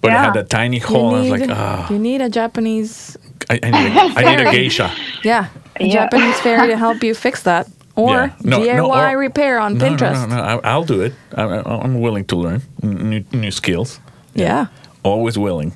[0.00, 2.28] But it had a tiny You hole, and I was like, ah, you need a
[2.28, 3.16] Japanese,
[3.48, 4.92] I, I, need a, I need a geisha.
[5.22, 5.46] yeah,
[5.78, 5.92] a Yeah.
[5.92, 8.32] Japanese fairy to help you fix that, or Yeah.
[8.42, 10.14] No, DIY no, or- repair on No, Pinterest.
[10.14, 10.42] no, no, no.
[10.42, 11.12] I, I'll do it.
[11.36, 14.00] I, I, I'm willing to learn new, new skills.
[14.34, 14.66] Yeah.
[15.04, 15.72] always willing.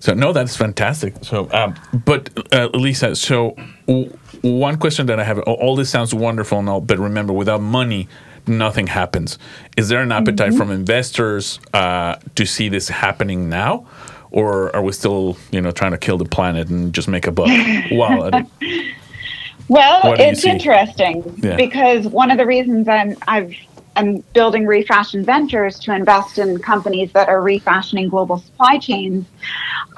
[0.00, 1.14] So no, that's fantastic.
[1.22, 1.74] So, um,
[2.04, 3.54] but uh, Lisa, so
[3.86, 4.10] w-
[4.42, 8.08] one question that I have: all- this sounds wonderful and all, but remember, without money,
[8.46, 9.38] nothing happens.
[9.76, 13.86] Is there an appetite from investors uh, to see this happening now?
[14.30, 17.32] Or are we still, you know, trying to kill the planet and just make a
[17.32, 17.50] buck?
[17.90, 18.30] Wow,
[19.68, 21.56] Well, do it's interesting Yeah.
[21.56, 23.54] because one of the reasons I'm I've
[23.94, 29.26] I'm building RefashionD Ventures to invest in companies that are refashioning global supply chains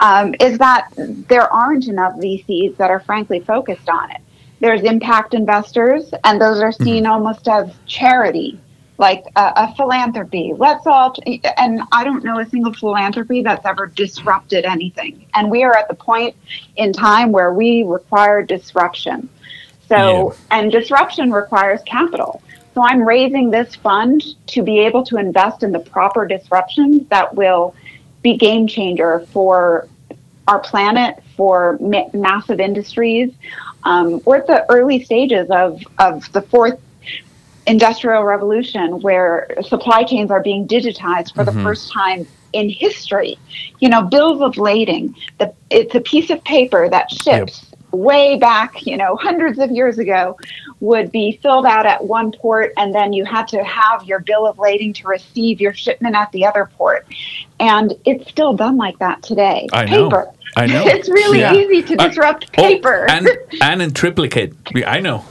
[0.00, 4.20] um, is that there aren't enough VCs that are frankly focused on it.
[4.60, 7.12] There's impact investors, and those are seen mm-hmm.
[7.12, 8.58] almost as charity,
[8.98, 10.52] like a, a philanthropy.
[10.56, 15.26] Let's all, t- and I don't know a single philanthropy that's ever disrupted anything.
[15.34, 16.36] And we are at the point
[16.76, 19.28] in time where we require disruption.
[19.88, 22.40] So, and disruption requires capital.
[22.74, 27.34] So, I'm raising this fund to be able to invest in the proper disruptions that
[27.34, 27.74] will
[28.22, 29.88] be game changer for
[30.48, 33.32] our planet, for ma- massive industries.
[33.84, 36.80] Um, we're at the early stages of, of the fourth
[37.66, 43.38] industrial revolution where supply chains are being digitized for the first time in history.
[43.80, 48.86] You know, bills of lading, the, it's a piece of paper that ships way back,
[48.86, 50.36] you know, hundreds of years ago
[50.80, 54.46] would be filled out at one port and then you had to have your bill
[54.46, 57.06] of lading to receive your shipment at the other port.
[57.60, 59.68] And it's still done like that today.
[59.72, 60.08] I know.
[60.10, 60.30] paper.
[60.56, 60.84] I know.
[60.86, 61.54] It's really Yeah.
[61.54, 63.06] easy to Uh, disrupt oh, paper.
[63.08, 63.28] and
[63.60, 64.54] and in triplicate.
[64.86, 65.24] I know.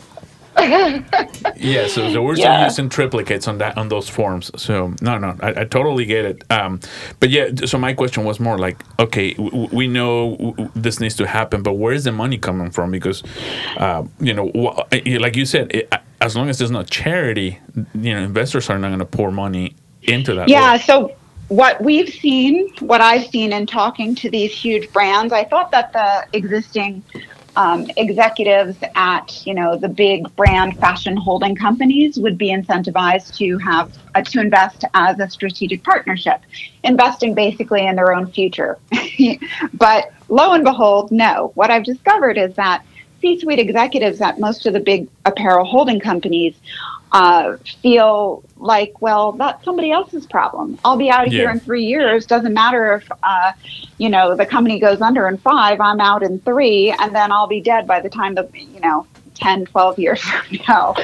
[1.55, 2.63] yeah, so, so we're still Yeah.
[2.65, 4.51] using triplicates on that on those forms.
[4.61, 6.43] So no, no, I, I totally get it.
[6.51, 6.79] Um,
[7.19, 9.33] but yeah, so my question was more like, okay,
[9.71, 12.91] we know this needs to happen, but where is the money coming from?
[12.91, 13.23] Because,
[13.77, 14.45] uh, you know,
[15.19, 15.91] like you said, it,
[16.21, 17.59] as long as there's not charity,
[17.95, 20.49] you know, investors are not going to pour money into that.
[20.49, 20.81] Yeah, work.
[20.81, 21.15] so
[21.49, 25.93] what we've seen, what I've seen in talking to these huge brands, I thought that
[25.93, 27.03] the existing
[27.55, 33.57] um, executives at you know the big brand fashion holding companies would be incentivized to
[33.59, 36.41] have uh, to invest as a strategic partnership,
[36.83, 38.77] investing basically in their own future.
[39.73, 41.51] but lo and behold, no.
[41.55, 42.83] What I've discovered is that
[43.21, 46.55] C-suite executives at most of the big apparel holding companies
[47.13, 50.79] uh, feel like, well, that's somebody else's problem.
[50.83, 52.25] I'll be out of here in three years.
[52.25, 53.53] Doesn't matter if, uh,
[53.99, 57.47] you know, the company goes under in five, I'm out in three, and then I'll
[57.47, 59.05] be dead by the time the, you know,
[59.35, 60.95] 10, 12 years from now.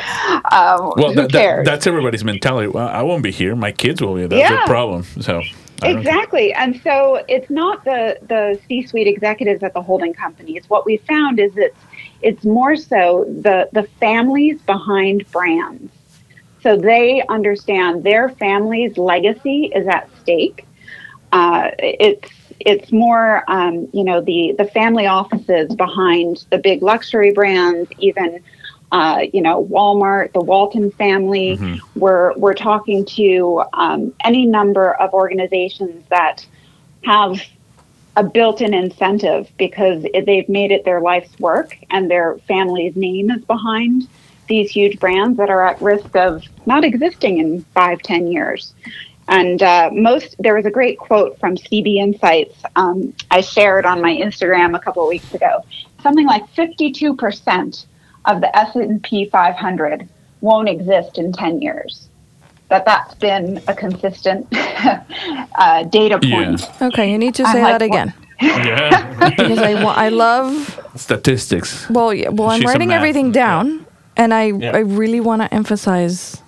[0.51, 2.67] Um, well, that, that, that's everybody's mentality.
[2.67, 3.55] Well, I won't be here.
[3.55, 4.25] My kids will be.
[4.25, 4.65] That's Yeah.
[4.65, 5.03] problem.
[5.03, 5.43] So
[5.83, 6.53] Exactly.
[6.53, 10.69] And so it's not the, the C suite executives at the holding companies.
[10.69, 11.77] What we found is it's
[12.21, 15.91] it's more so the, the families behind brands.
[16.61, 20.65] So they understand their family's legacy is at stake.
[21.31, 22.29] Uh, it's
[22.59, 28.43] it's more um, you know the the family offices behind the big luxury brands, even
[28.91, 31.59] uh, you know Walmart, the Walton family.
[31.95, 36.45] We're we're talking to um, any number of organizations that
[37.03, 37.41] have
[38.15, 43.31] a built-in incentive because it, they've made it their life's work and their family's name
[43.31, 44.07] is behind
[44.49, 48.73] these huge brands that are at risk of not existing in five, ten years.
[49.29, 54.01] And uh, most, there was a great quote from CB Insights um, I shared on
[54.01, 55.63] my Instagram a couple of weeks ago.
[56.01, 57.85] Something like 52%
[58.25, 60.09] of the S&P 500
[60.41, 62.09] won't exist in 10 years.
[62.69, 66.45] That that's been a consistent uh, data Yeah.
[66.45, 66.69] point.
[66.81, 69.29] Okay, you need to say like, that again yeah.
[69.29, 71.89] because I, wa- I love statistics.
[71.89, 73.85] Well, yeah, well, I'm She's writing everything down,
[74.19, 74.75] and I Yeah.
[74.75, 76.41] I really want to emphasize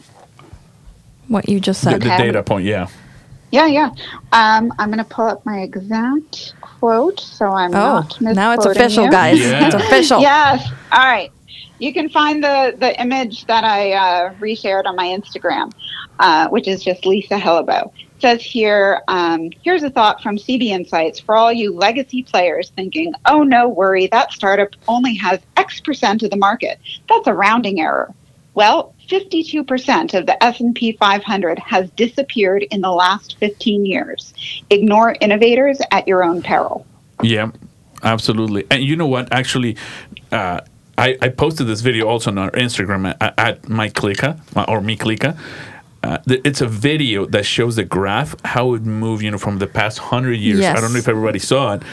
[1.29, 2.01] what you just said.
[2.01, 2.25] the Okay.
[2.27, 2.87] data point, yeah.
[3.51, 3.89] Yeah, yeah.
[4.31, 8.65] Um, I'm going to pull up my exact quote so I'm oh, not now it's
[8.65, 9.11] official, you.
[9.11, 9.39] guys.
[9.39, 9.65] Yeah.
[9.65, 10.21] It's official.
[10.21, 10.69] Yes.
[10.91, 11.31] All right.
[11.79, 15.71] You can find the, the image that I uh, reshared on my Instagram,
[16.19, 17.91] uh, which is just Lisa Hellebo.
[18.21, 23.13] Says here, um, here's a thought from CB Insights for all you legacy players thinking,
[23.25, 26.79] oh, no worry, that startup only has X percent of the market.
[27.09, 28.13] That's a rounding error.
[28.53, 34.33] Well, 52% of the S&P 500 has disappeared in the last 15 years.
[34.69, 36.85] Ignore innovators at your own peril.
[37.23, 37.51] Yeah,
[38.03, 38.67] absolutely.
[38.69, 39.31] And you know what?
[39.33, 39.77] Actually,
[40.31, 40.61] uh,
[40.97, 44.97] I, I posted this video also on our Instagram at, at uh, or me.
[46.03, 49.67] Uh, it's a video that shows the graph how it moved, you know, from the
[49.67, 50.61] past hundred years.
[50.65, 51.83] I don't know if everybody saw it.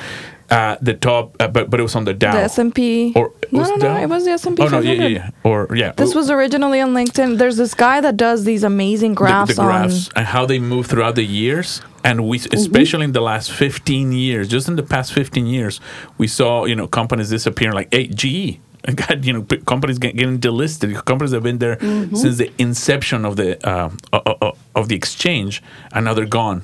[0.50, 2.32] Uh, the top, uh, but but it was on the Dow.
[2.32, 3.12] The S&P.
[3.14, 3.96] Or no, no, no.
[3.98, 5.30] It was the S&P Oh no, yeah, yeah, yeah.
[5.44, 5.92] Or yeah.
[5.92, 7.36] This was originally on LinkedIn.
[7.36, 11.16] There's this guy that does these amazing graphs, the graphs and how they move throughout
[11.16, 12.56] the years and we Mm-hmm.
[12.56, 15.80] especially in the last 15 years just in the past 15 years
[16.16, 20.16] we saw you know companies disappearing like hey GE and got you know companies get,
[20.16, 21.04] getting delisted.
[21.04, 22.16] Companies have been there Mm-hmm.
[22.16, 25.62] since the inception of the uh, uh, uh, of the exchange
[25.92, 26.62] and now they're gone.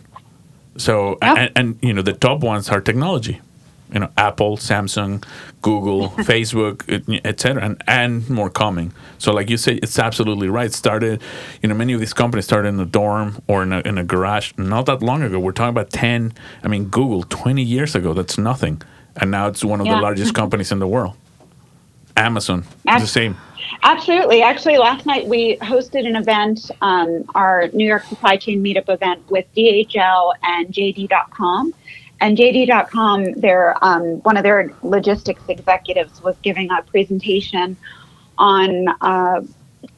[0.76, 1.34] So Yeah.
[1.38, 3.40] and, and you know the top ones are technology.
[3.92, 5.22] You know apple samsung
[5.62, 6.76] google facebook
[7.24, 8.92] etc and and more coming.
[9.18, 10.72] So like you say it's absolutely right.
[10.72, 11.22] Started
[11.62, 14.04] you know many of these companies started in a dorm or in a, in a
[14.04, 15.38] garage not that long ago.
[15.38, 16.32] We're talking about 10
[16.64, 18.14] i mean google 20 years ago.
[18.14, 18.82] That's nothing.
[19.20, 21.14] And now it's one of the largest companies in the world
[22.16, 23.36] amazon it's the same
[23.82, 24.42] Absolutely.
[24.42, 29.28] Actually, last night we hosted an event, um, our New York Supply Chain Meetup event
[29.30, 31.74] with DHL and JD.com.
[32.20, 37.76] And JD.com, their um, one of their logistics executives was giving a presentation
[38.38, 38.88] on.
[39.00, 39.42] Uh,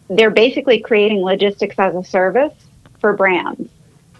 [0.08, 2.54] they're basically creating logistics as a service
[3.00, 3.70] for brands.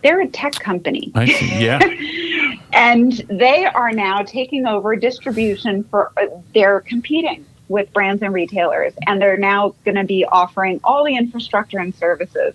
[0.02, 1.64] They're a tech company I see.
[1.64, 1.80] yeah
[2.72, 8.92] and they are now taking over distribution for uh, they're competing with brands and retailers
[9.06, 12.54] and they're now going to be offering all the infrastructure and services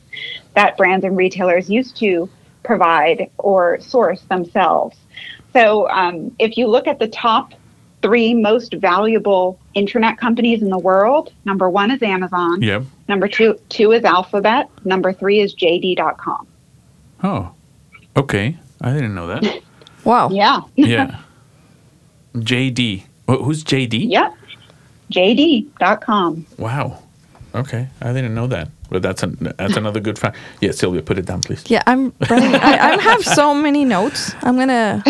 [0.56, 2.30] that brands and retailers used to
[2.64, 4.98] provide or source themselves.
[5.54, 7.54] So um, if you look at the top
[8.02, 12.82] three most valuable internet companies in the world number one is amazon Yep.
[13.08, 16.48] number two two is alphabet number three is jd.com
[17.24, 17.52] oh
[18.18, 18.58] okay.
[18.82, 19.62] I didn't know that.
[20.04, 20.30] Wow.
[20.30, 20.62] yeah.
[20.76, 21.20] Yeah.
[22.36, 24.34] Jd who's jd Yep.
[25.12, 26.46] JD.com.
[26.58, 27.00] Wow.
[27.54, 30.38] Okay, I didn't know that, but that's an, that's another good fact.
[30.62, 31.62] Yeah, Sylvia, put it down, please.
[31.70, 32.12] Yeah, I'm.
[32.12, 34.34] Bringing, I, I have so many notes.
[34.44, 35.04] I'm gonna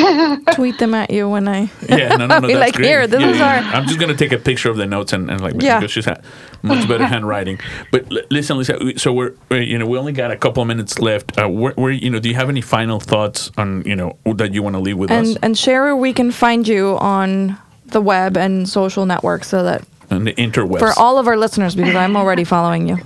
[0.54, 1.70] tweet them at you when I.
[1.88, 2.47] Yeah, no, no, no.
[2.47, 2.88] Be that's like, great.
[2.88, 5.14] here, this Yeah, is yeah, our- I'm just gonna take a picture of the notes
[5.14, 5.80] and, and like Yeah.
[5.82, 6.24] because she's had
[6.64, 7.60] much better handwriting.
[7.91, 8.97] But l- listen, Lisa.
[8.97, 11.38] So we're you know we only got a couple of minutes left.
[11.38, 14.52] Uh, where, where you know do you have any final thoughts on you know that
[14.52, 17.56] you want to leave with And us and share where we can find you on
[17.86, 20.80] the web and social networks so that on the interwebs?
[20.80, 22.97] for all of our listeners because I'm already following you.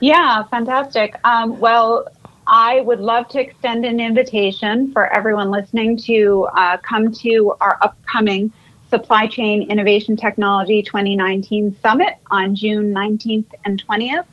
[0.00, 1.16] Yeah, fantastic.
[1.24, 2.06] Um, well,
[2.46, 7.78] I would love to extend an invitation for everyone listening to uh, come to our
[7.80, 8.52] upcoming
[8.90, 14.26] Supply Chain Innovation Technology 2019 Summit on June 19th and 20th.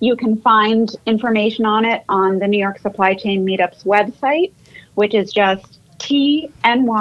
[0.00, 4.52] You can find information on it on the New York Supply Chain Meetups website,
[4.94, 6.92] which is just tnyscm.com.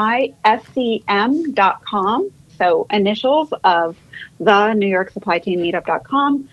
[2.57, 3.95] So initials of
[4.39, 6.49] the New York Supply Chain Meetup.com.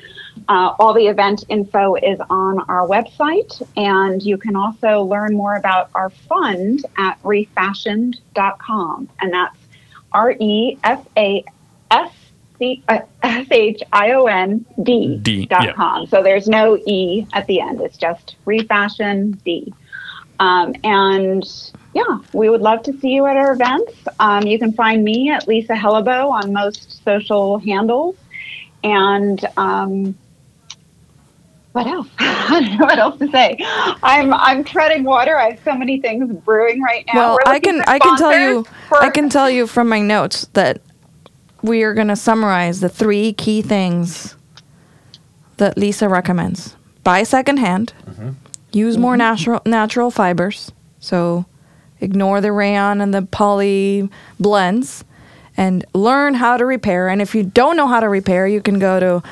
[0.49, 5.57] Uh, all the event info is on our website, and you can also learn more
[5.57, 9.57] about our fund at refashiond.com, and that's
[10.13, 11.45] R E F A
[11.91, 12.13] S
[12.59, 15.73] C uh, S H I O N D dot yeah.
[15.73, 16.07] com.
[16.07, 17.81] So there's no E at the end.
[17.81, 19.73] It's just refashion D.
[20.41, 21.45] Um, and
[21.95, 23.93] yeah, we would love to see you at our events.
[24.19, 28.17] Um, you can find me at Lisa Hellebo on most social handles.
[28.83, 30.17] And um,
[31.73, 32.09] what else?
[32.19, 33.57] I don't know what else to say.
[34.03, 35.37] I'm I'm treading water.
[35.37, 37.15] I have so many things brewing right now.
[37.15, 40.01] Well, We're I can I can tell you for- I can tell you from my
[40.01, 40.81] notes that
[41.63, 44.37] we are going to summarize the three key things
[45.57, 46.77] that Lisa recommends.
[47.05, 47.95] Buy secondhand.
[48.73, 50.73] Use more natural natural fibers.
[50.99, 51.47] So
[52.05, 55.03] ignore the rayon and the poly blends
[55.57, 57.09] and learn how to repair.
[57.09, 59.23] And if you don't know how to repair, you can go to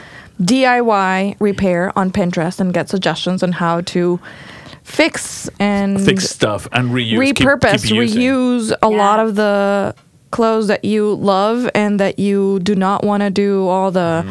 [0.43, 4.19] DIY repair on Pinterest and get suggestions on how to
[4.83, 8.21] fix and fix stuff and reuse, repurpose, keep using.
[8.23, 8.97] reuse a Yeah.
[8.97, 9.95] lot of the
[10.31, 14.25] clothes that you love and that you do not want to do all the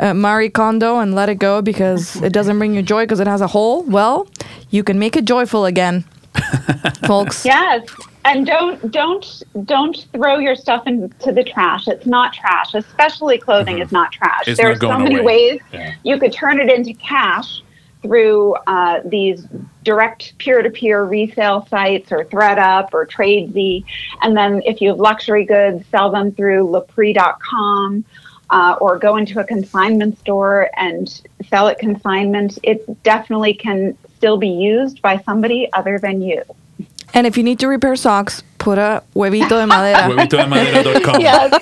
[0.00, 3.26] uh, Marie Kondo and let it go because it doesn't bring you joy because it
[3.28, 3.82] has a hole.
[3.84, 4.26] Well,
[4.70, 6.04] you can make it joyful again,
[7.06, 7.44] folks.
[7.44, 7.86] Yes.
[8.24, 11.88] And don't don't don't throw your stuff into the trash.
[11.88, 14.42] It's not trash, especially clothing is not trash.
[14.42, 14.50] Mm-hmm.
[14.50, 15.24] It's there not are so many away.
[15.24, 15.94] ways Yeah.
[16.02, 17.62] you could turn it into cash
[18.02, 19.46] through uh, these
[19.82, 23.84] direct peer-to-peer resale sites or thredUP or Tradesy,
[24.20, 28.04] and then if you have luxury goods, sell them through Leprix.com.
[28.50, 32.58] Uh, or go into a consignment store and sell it consignment.
[32.62, 36.42] It definitely can still be used by somebody other than you.
[37.12, 39.98] And if you need to repair socks, put a huevito de madera.
[40.08, 41.20] huevito Huevitodemadera.com.
[41.20, 41.52] Yes.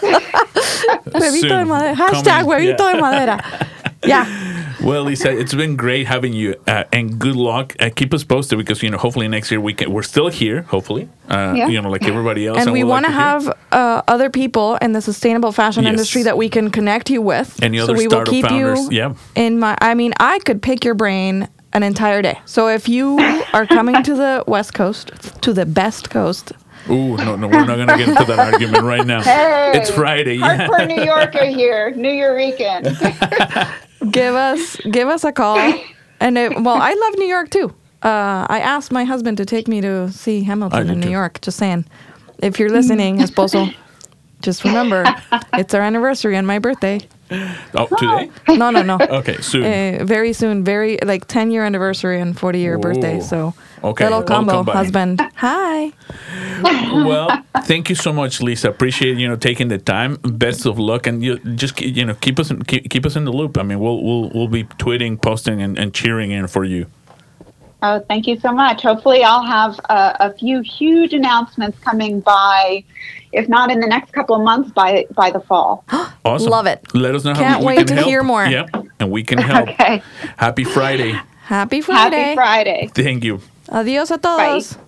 [1.06, 1.94] huevito de madera.
[2.02, 2.46] Hashtag Coming.
[2.46, 2.94] huevito Yeah.
[2.94, 3.66] de madera.
[4.04, 4.26] Yeah.
[4.82, 7.76] Well, Lisa, it's been great having you, uh, and good luck.
[7.78, 9.92] Uh, keep us posted because you know, hopefully next year we can.
[9.92, 11.08] We're still here, hopefully.
[11.30, 11.68] Uh, Yeah.
[11.68, 12.58] You know, like everybody else.
[12.58, 15.90] and we we'd want like to have uh, other people in the sustainable fashion Yes.
[15.92, 17.62] industry that we can connect you with.
[17.62, 19.14] Any so other we will startup keep founders, you yeah.
[19.36, 19.78] in my.
[19.80, 22.38] I mean, I could pick your brain an entire day.
[22.44, 23.18] So if you
[23.52, 25.10] are coming to the West Coast,
[25.42, 26.52] to the best coast,
[26.90, 29.22] Ooh, no, no, we're not gonna get into that argument right now.
[29.22, 30.34] Hey, it's Friday.
[30.34, 30.66] Yeah.
[30.66, 32.90] Hardcore New Yorker here, Nuyorican.
[34.10, 35.58] give us give us a call.
[36.20, 37.72] And it, well, I love New York too.
[38.02, 41.12] Uh, I asked my husband to take me to see Hamilton in New too.
[41.12, 41.40] York.
[41.40, 41.84] Just saying,
[42.38, 43.72] if you're listening, esposo,
[44.40, 45.04] just remember
[45.54, 47.00] it's our anniversary and my birthday.
[47.74, 48.30] Oh, today?
[48.49, 48.99] No, no, no.
[49.22, 49.64] Okay, soon.
[49.64, 53.20] Uh, very soon, very like 10 year anniversary and 40 year birthday.
[53.20, 53.55] So,
[53.85, 55.20] Okay, little combo, husband.
[55.37, 55.93] Hi.
[56.93, 58.68] well, thank you so much, Lisa.
[58.68, 60.16] Appreciate you know taking the time.
[60.22, 63.24] Best of luck, and you just you know keep us in, keep, keep us in
[63.24, 63.59] the loop.
[63.59, 66.87] I mean, we'll we'll we'll be tweeting, posting, and, and cheering in for you.
[67.85, 68.83] Oh, thank you so much.
[68.83, 72.85] Hopefully, I'll have a, a few huge announcements coming by,
[73.33, 75.85] if not in the next couple of months, by by the fall.
[76.24, 76.51] Awesome.
[76.51, 76.80] Love it.
[76.95, 78.07] Let us know how we Can't we wait can to help.
[78.07, 78.47] hear more.
[78.47, 78.70] Yep,
[79.01, 79.68] and we can help.
[79.70, 80.01] Okay.
[80.37, 81.18] Happy Friday.
[81.43, 82.16] Happy Friday.
[82.16, 82.91] Happy Friday.
[82.95, 83.41] Thank you.
[83.68, 84.78] Adios a todos.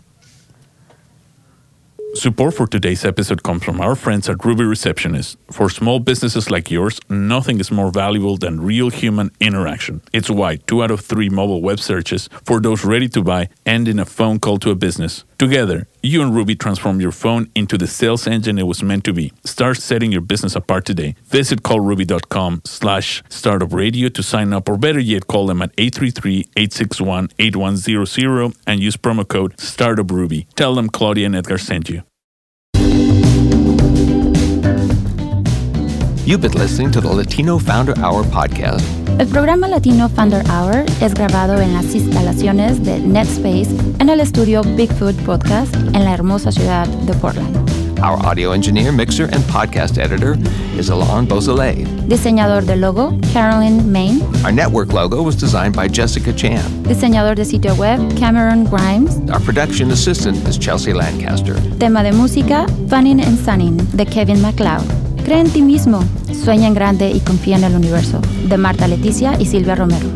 [2.15, 5.37] Support for today's episode comes from our friends at Ruby Receptionist.
[5.51, 10.01] For small businesses like yours, nothing is more valuable than real human interaction.
[10.12, 13.89] It's why two out of three mobile web searches for those ready to buy end
[13.89, 15.25] in a phone call to a business.
[15.39, 19.12] Together, you and Ruby transform your phone into the sales engine it was meant to
[19.12, 19.32] be.
[19.45, 21.14] Start setting your business apart today.
[21.26, 28.57] Visit callruby.com slash startup radio to sign up, or better yet, call them at 833-861-8100
[28.66, 30.47] and use promo code StartupRuby.
[30.55, 32.03] Tell them Claudia and Edgar sent you.
[36.27, 38.83] You've been listening to the Latino Founder Hour podcast.
[39.18, 43.68] El programa Latino Founder Hour es grabado en las instalaciones de NetSpace
[43.99, 47.55] en el estudio Bigfoot Podcast en la hermosa ciudad de Portland.
[48.01, 50.39] Our audio engineer, mixer, and podcast editor
[50.79, 51.87] is Alon Beausoleil.
[52.09, 54.22] Diseñador de logo, Carolyn Main.
[54.47, 56.64] Our network logo was designed by Jessica Chan.
[56.85, 59.18] Diseñador de sitio web, Cameron Grimes.
[59.31, 61.55] Our production assistant is Chelsea Lancaster.
[61.79, 65.14] Tema de música, Funnin' and Sunning, de Kevin MacLeod.
[65.25, 66.05] Cree en ti mismo,
[66.45, 70.07] sueña en grande y confía en el universo, de Marta Leticia y Silvia Romero.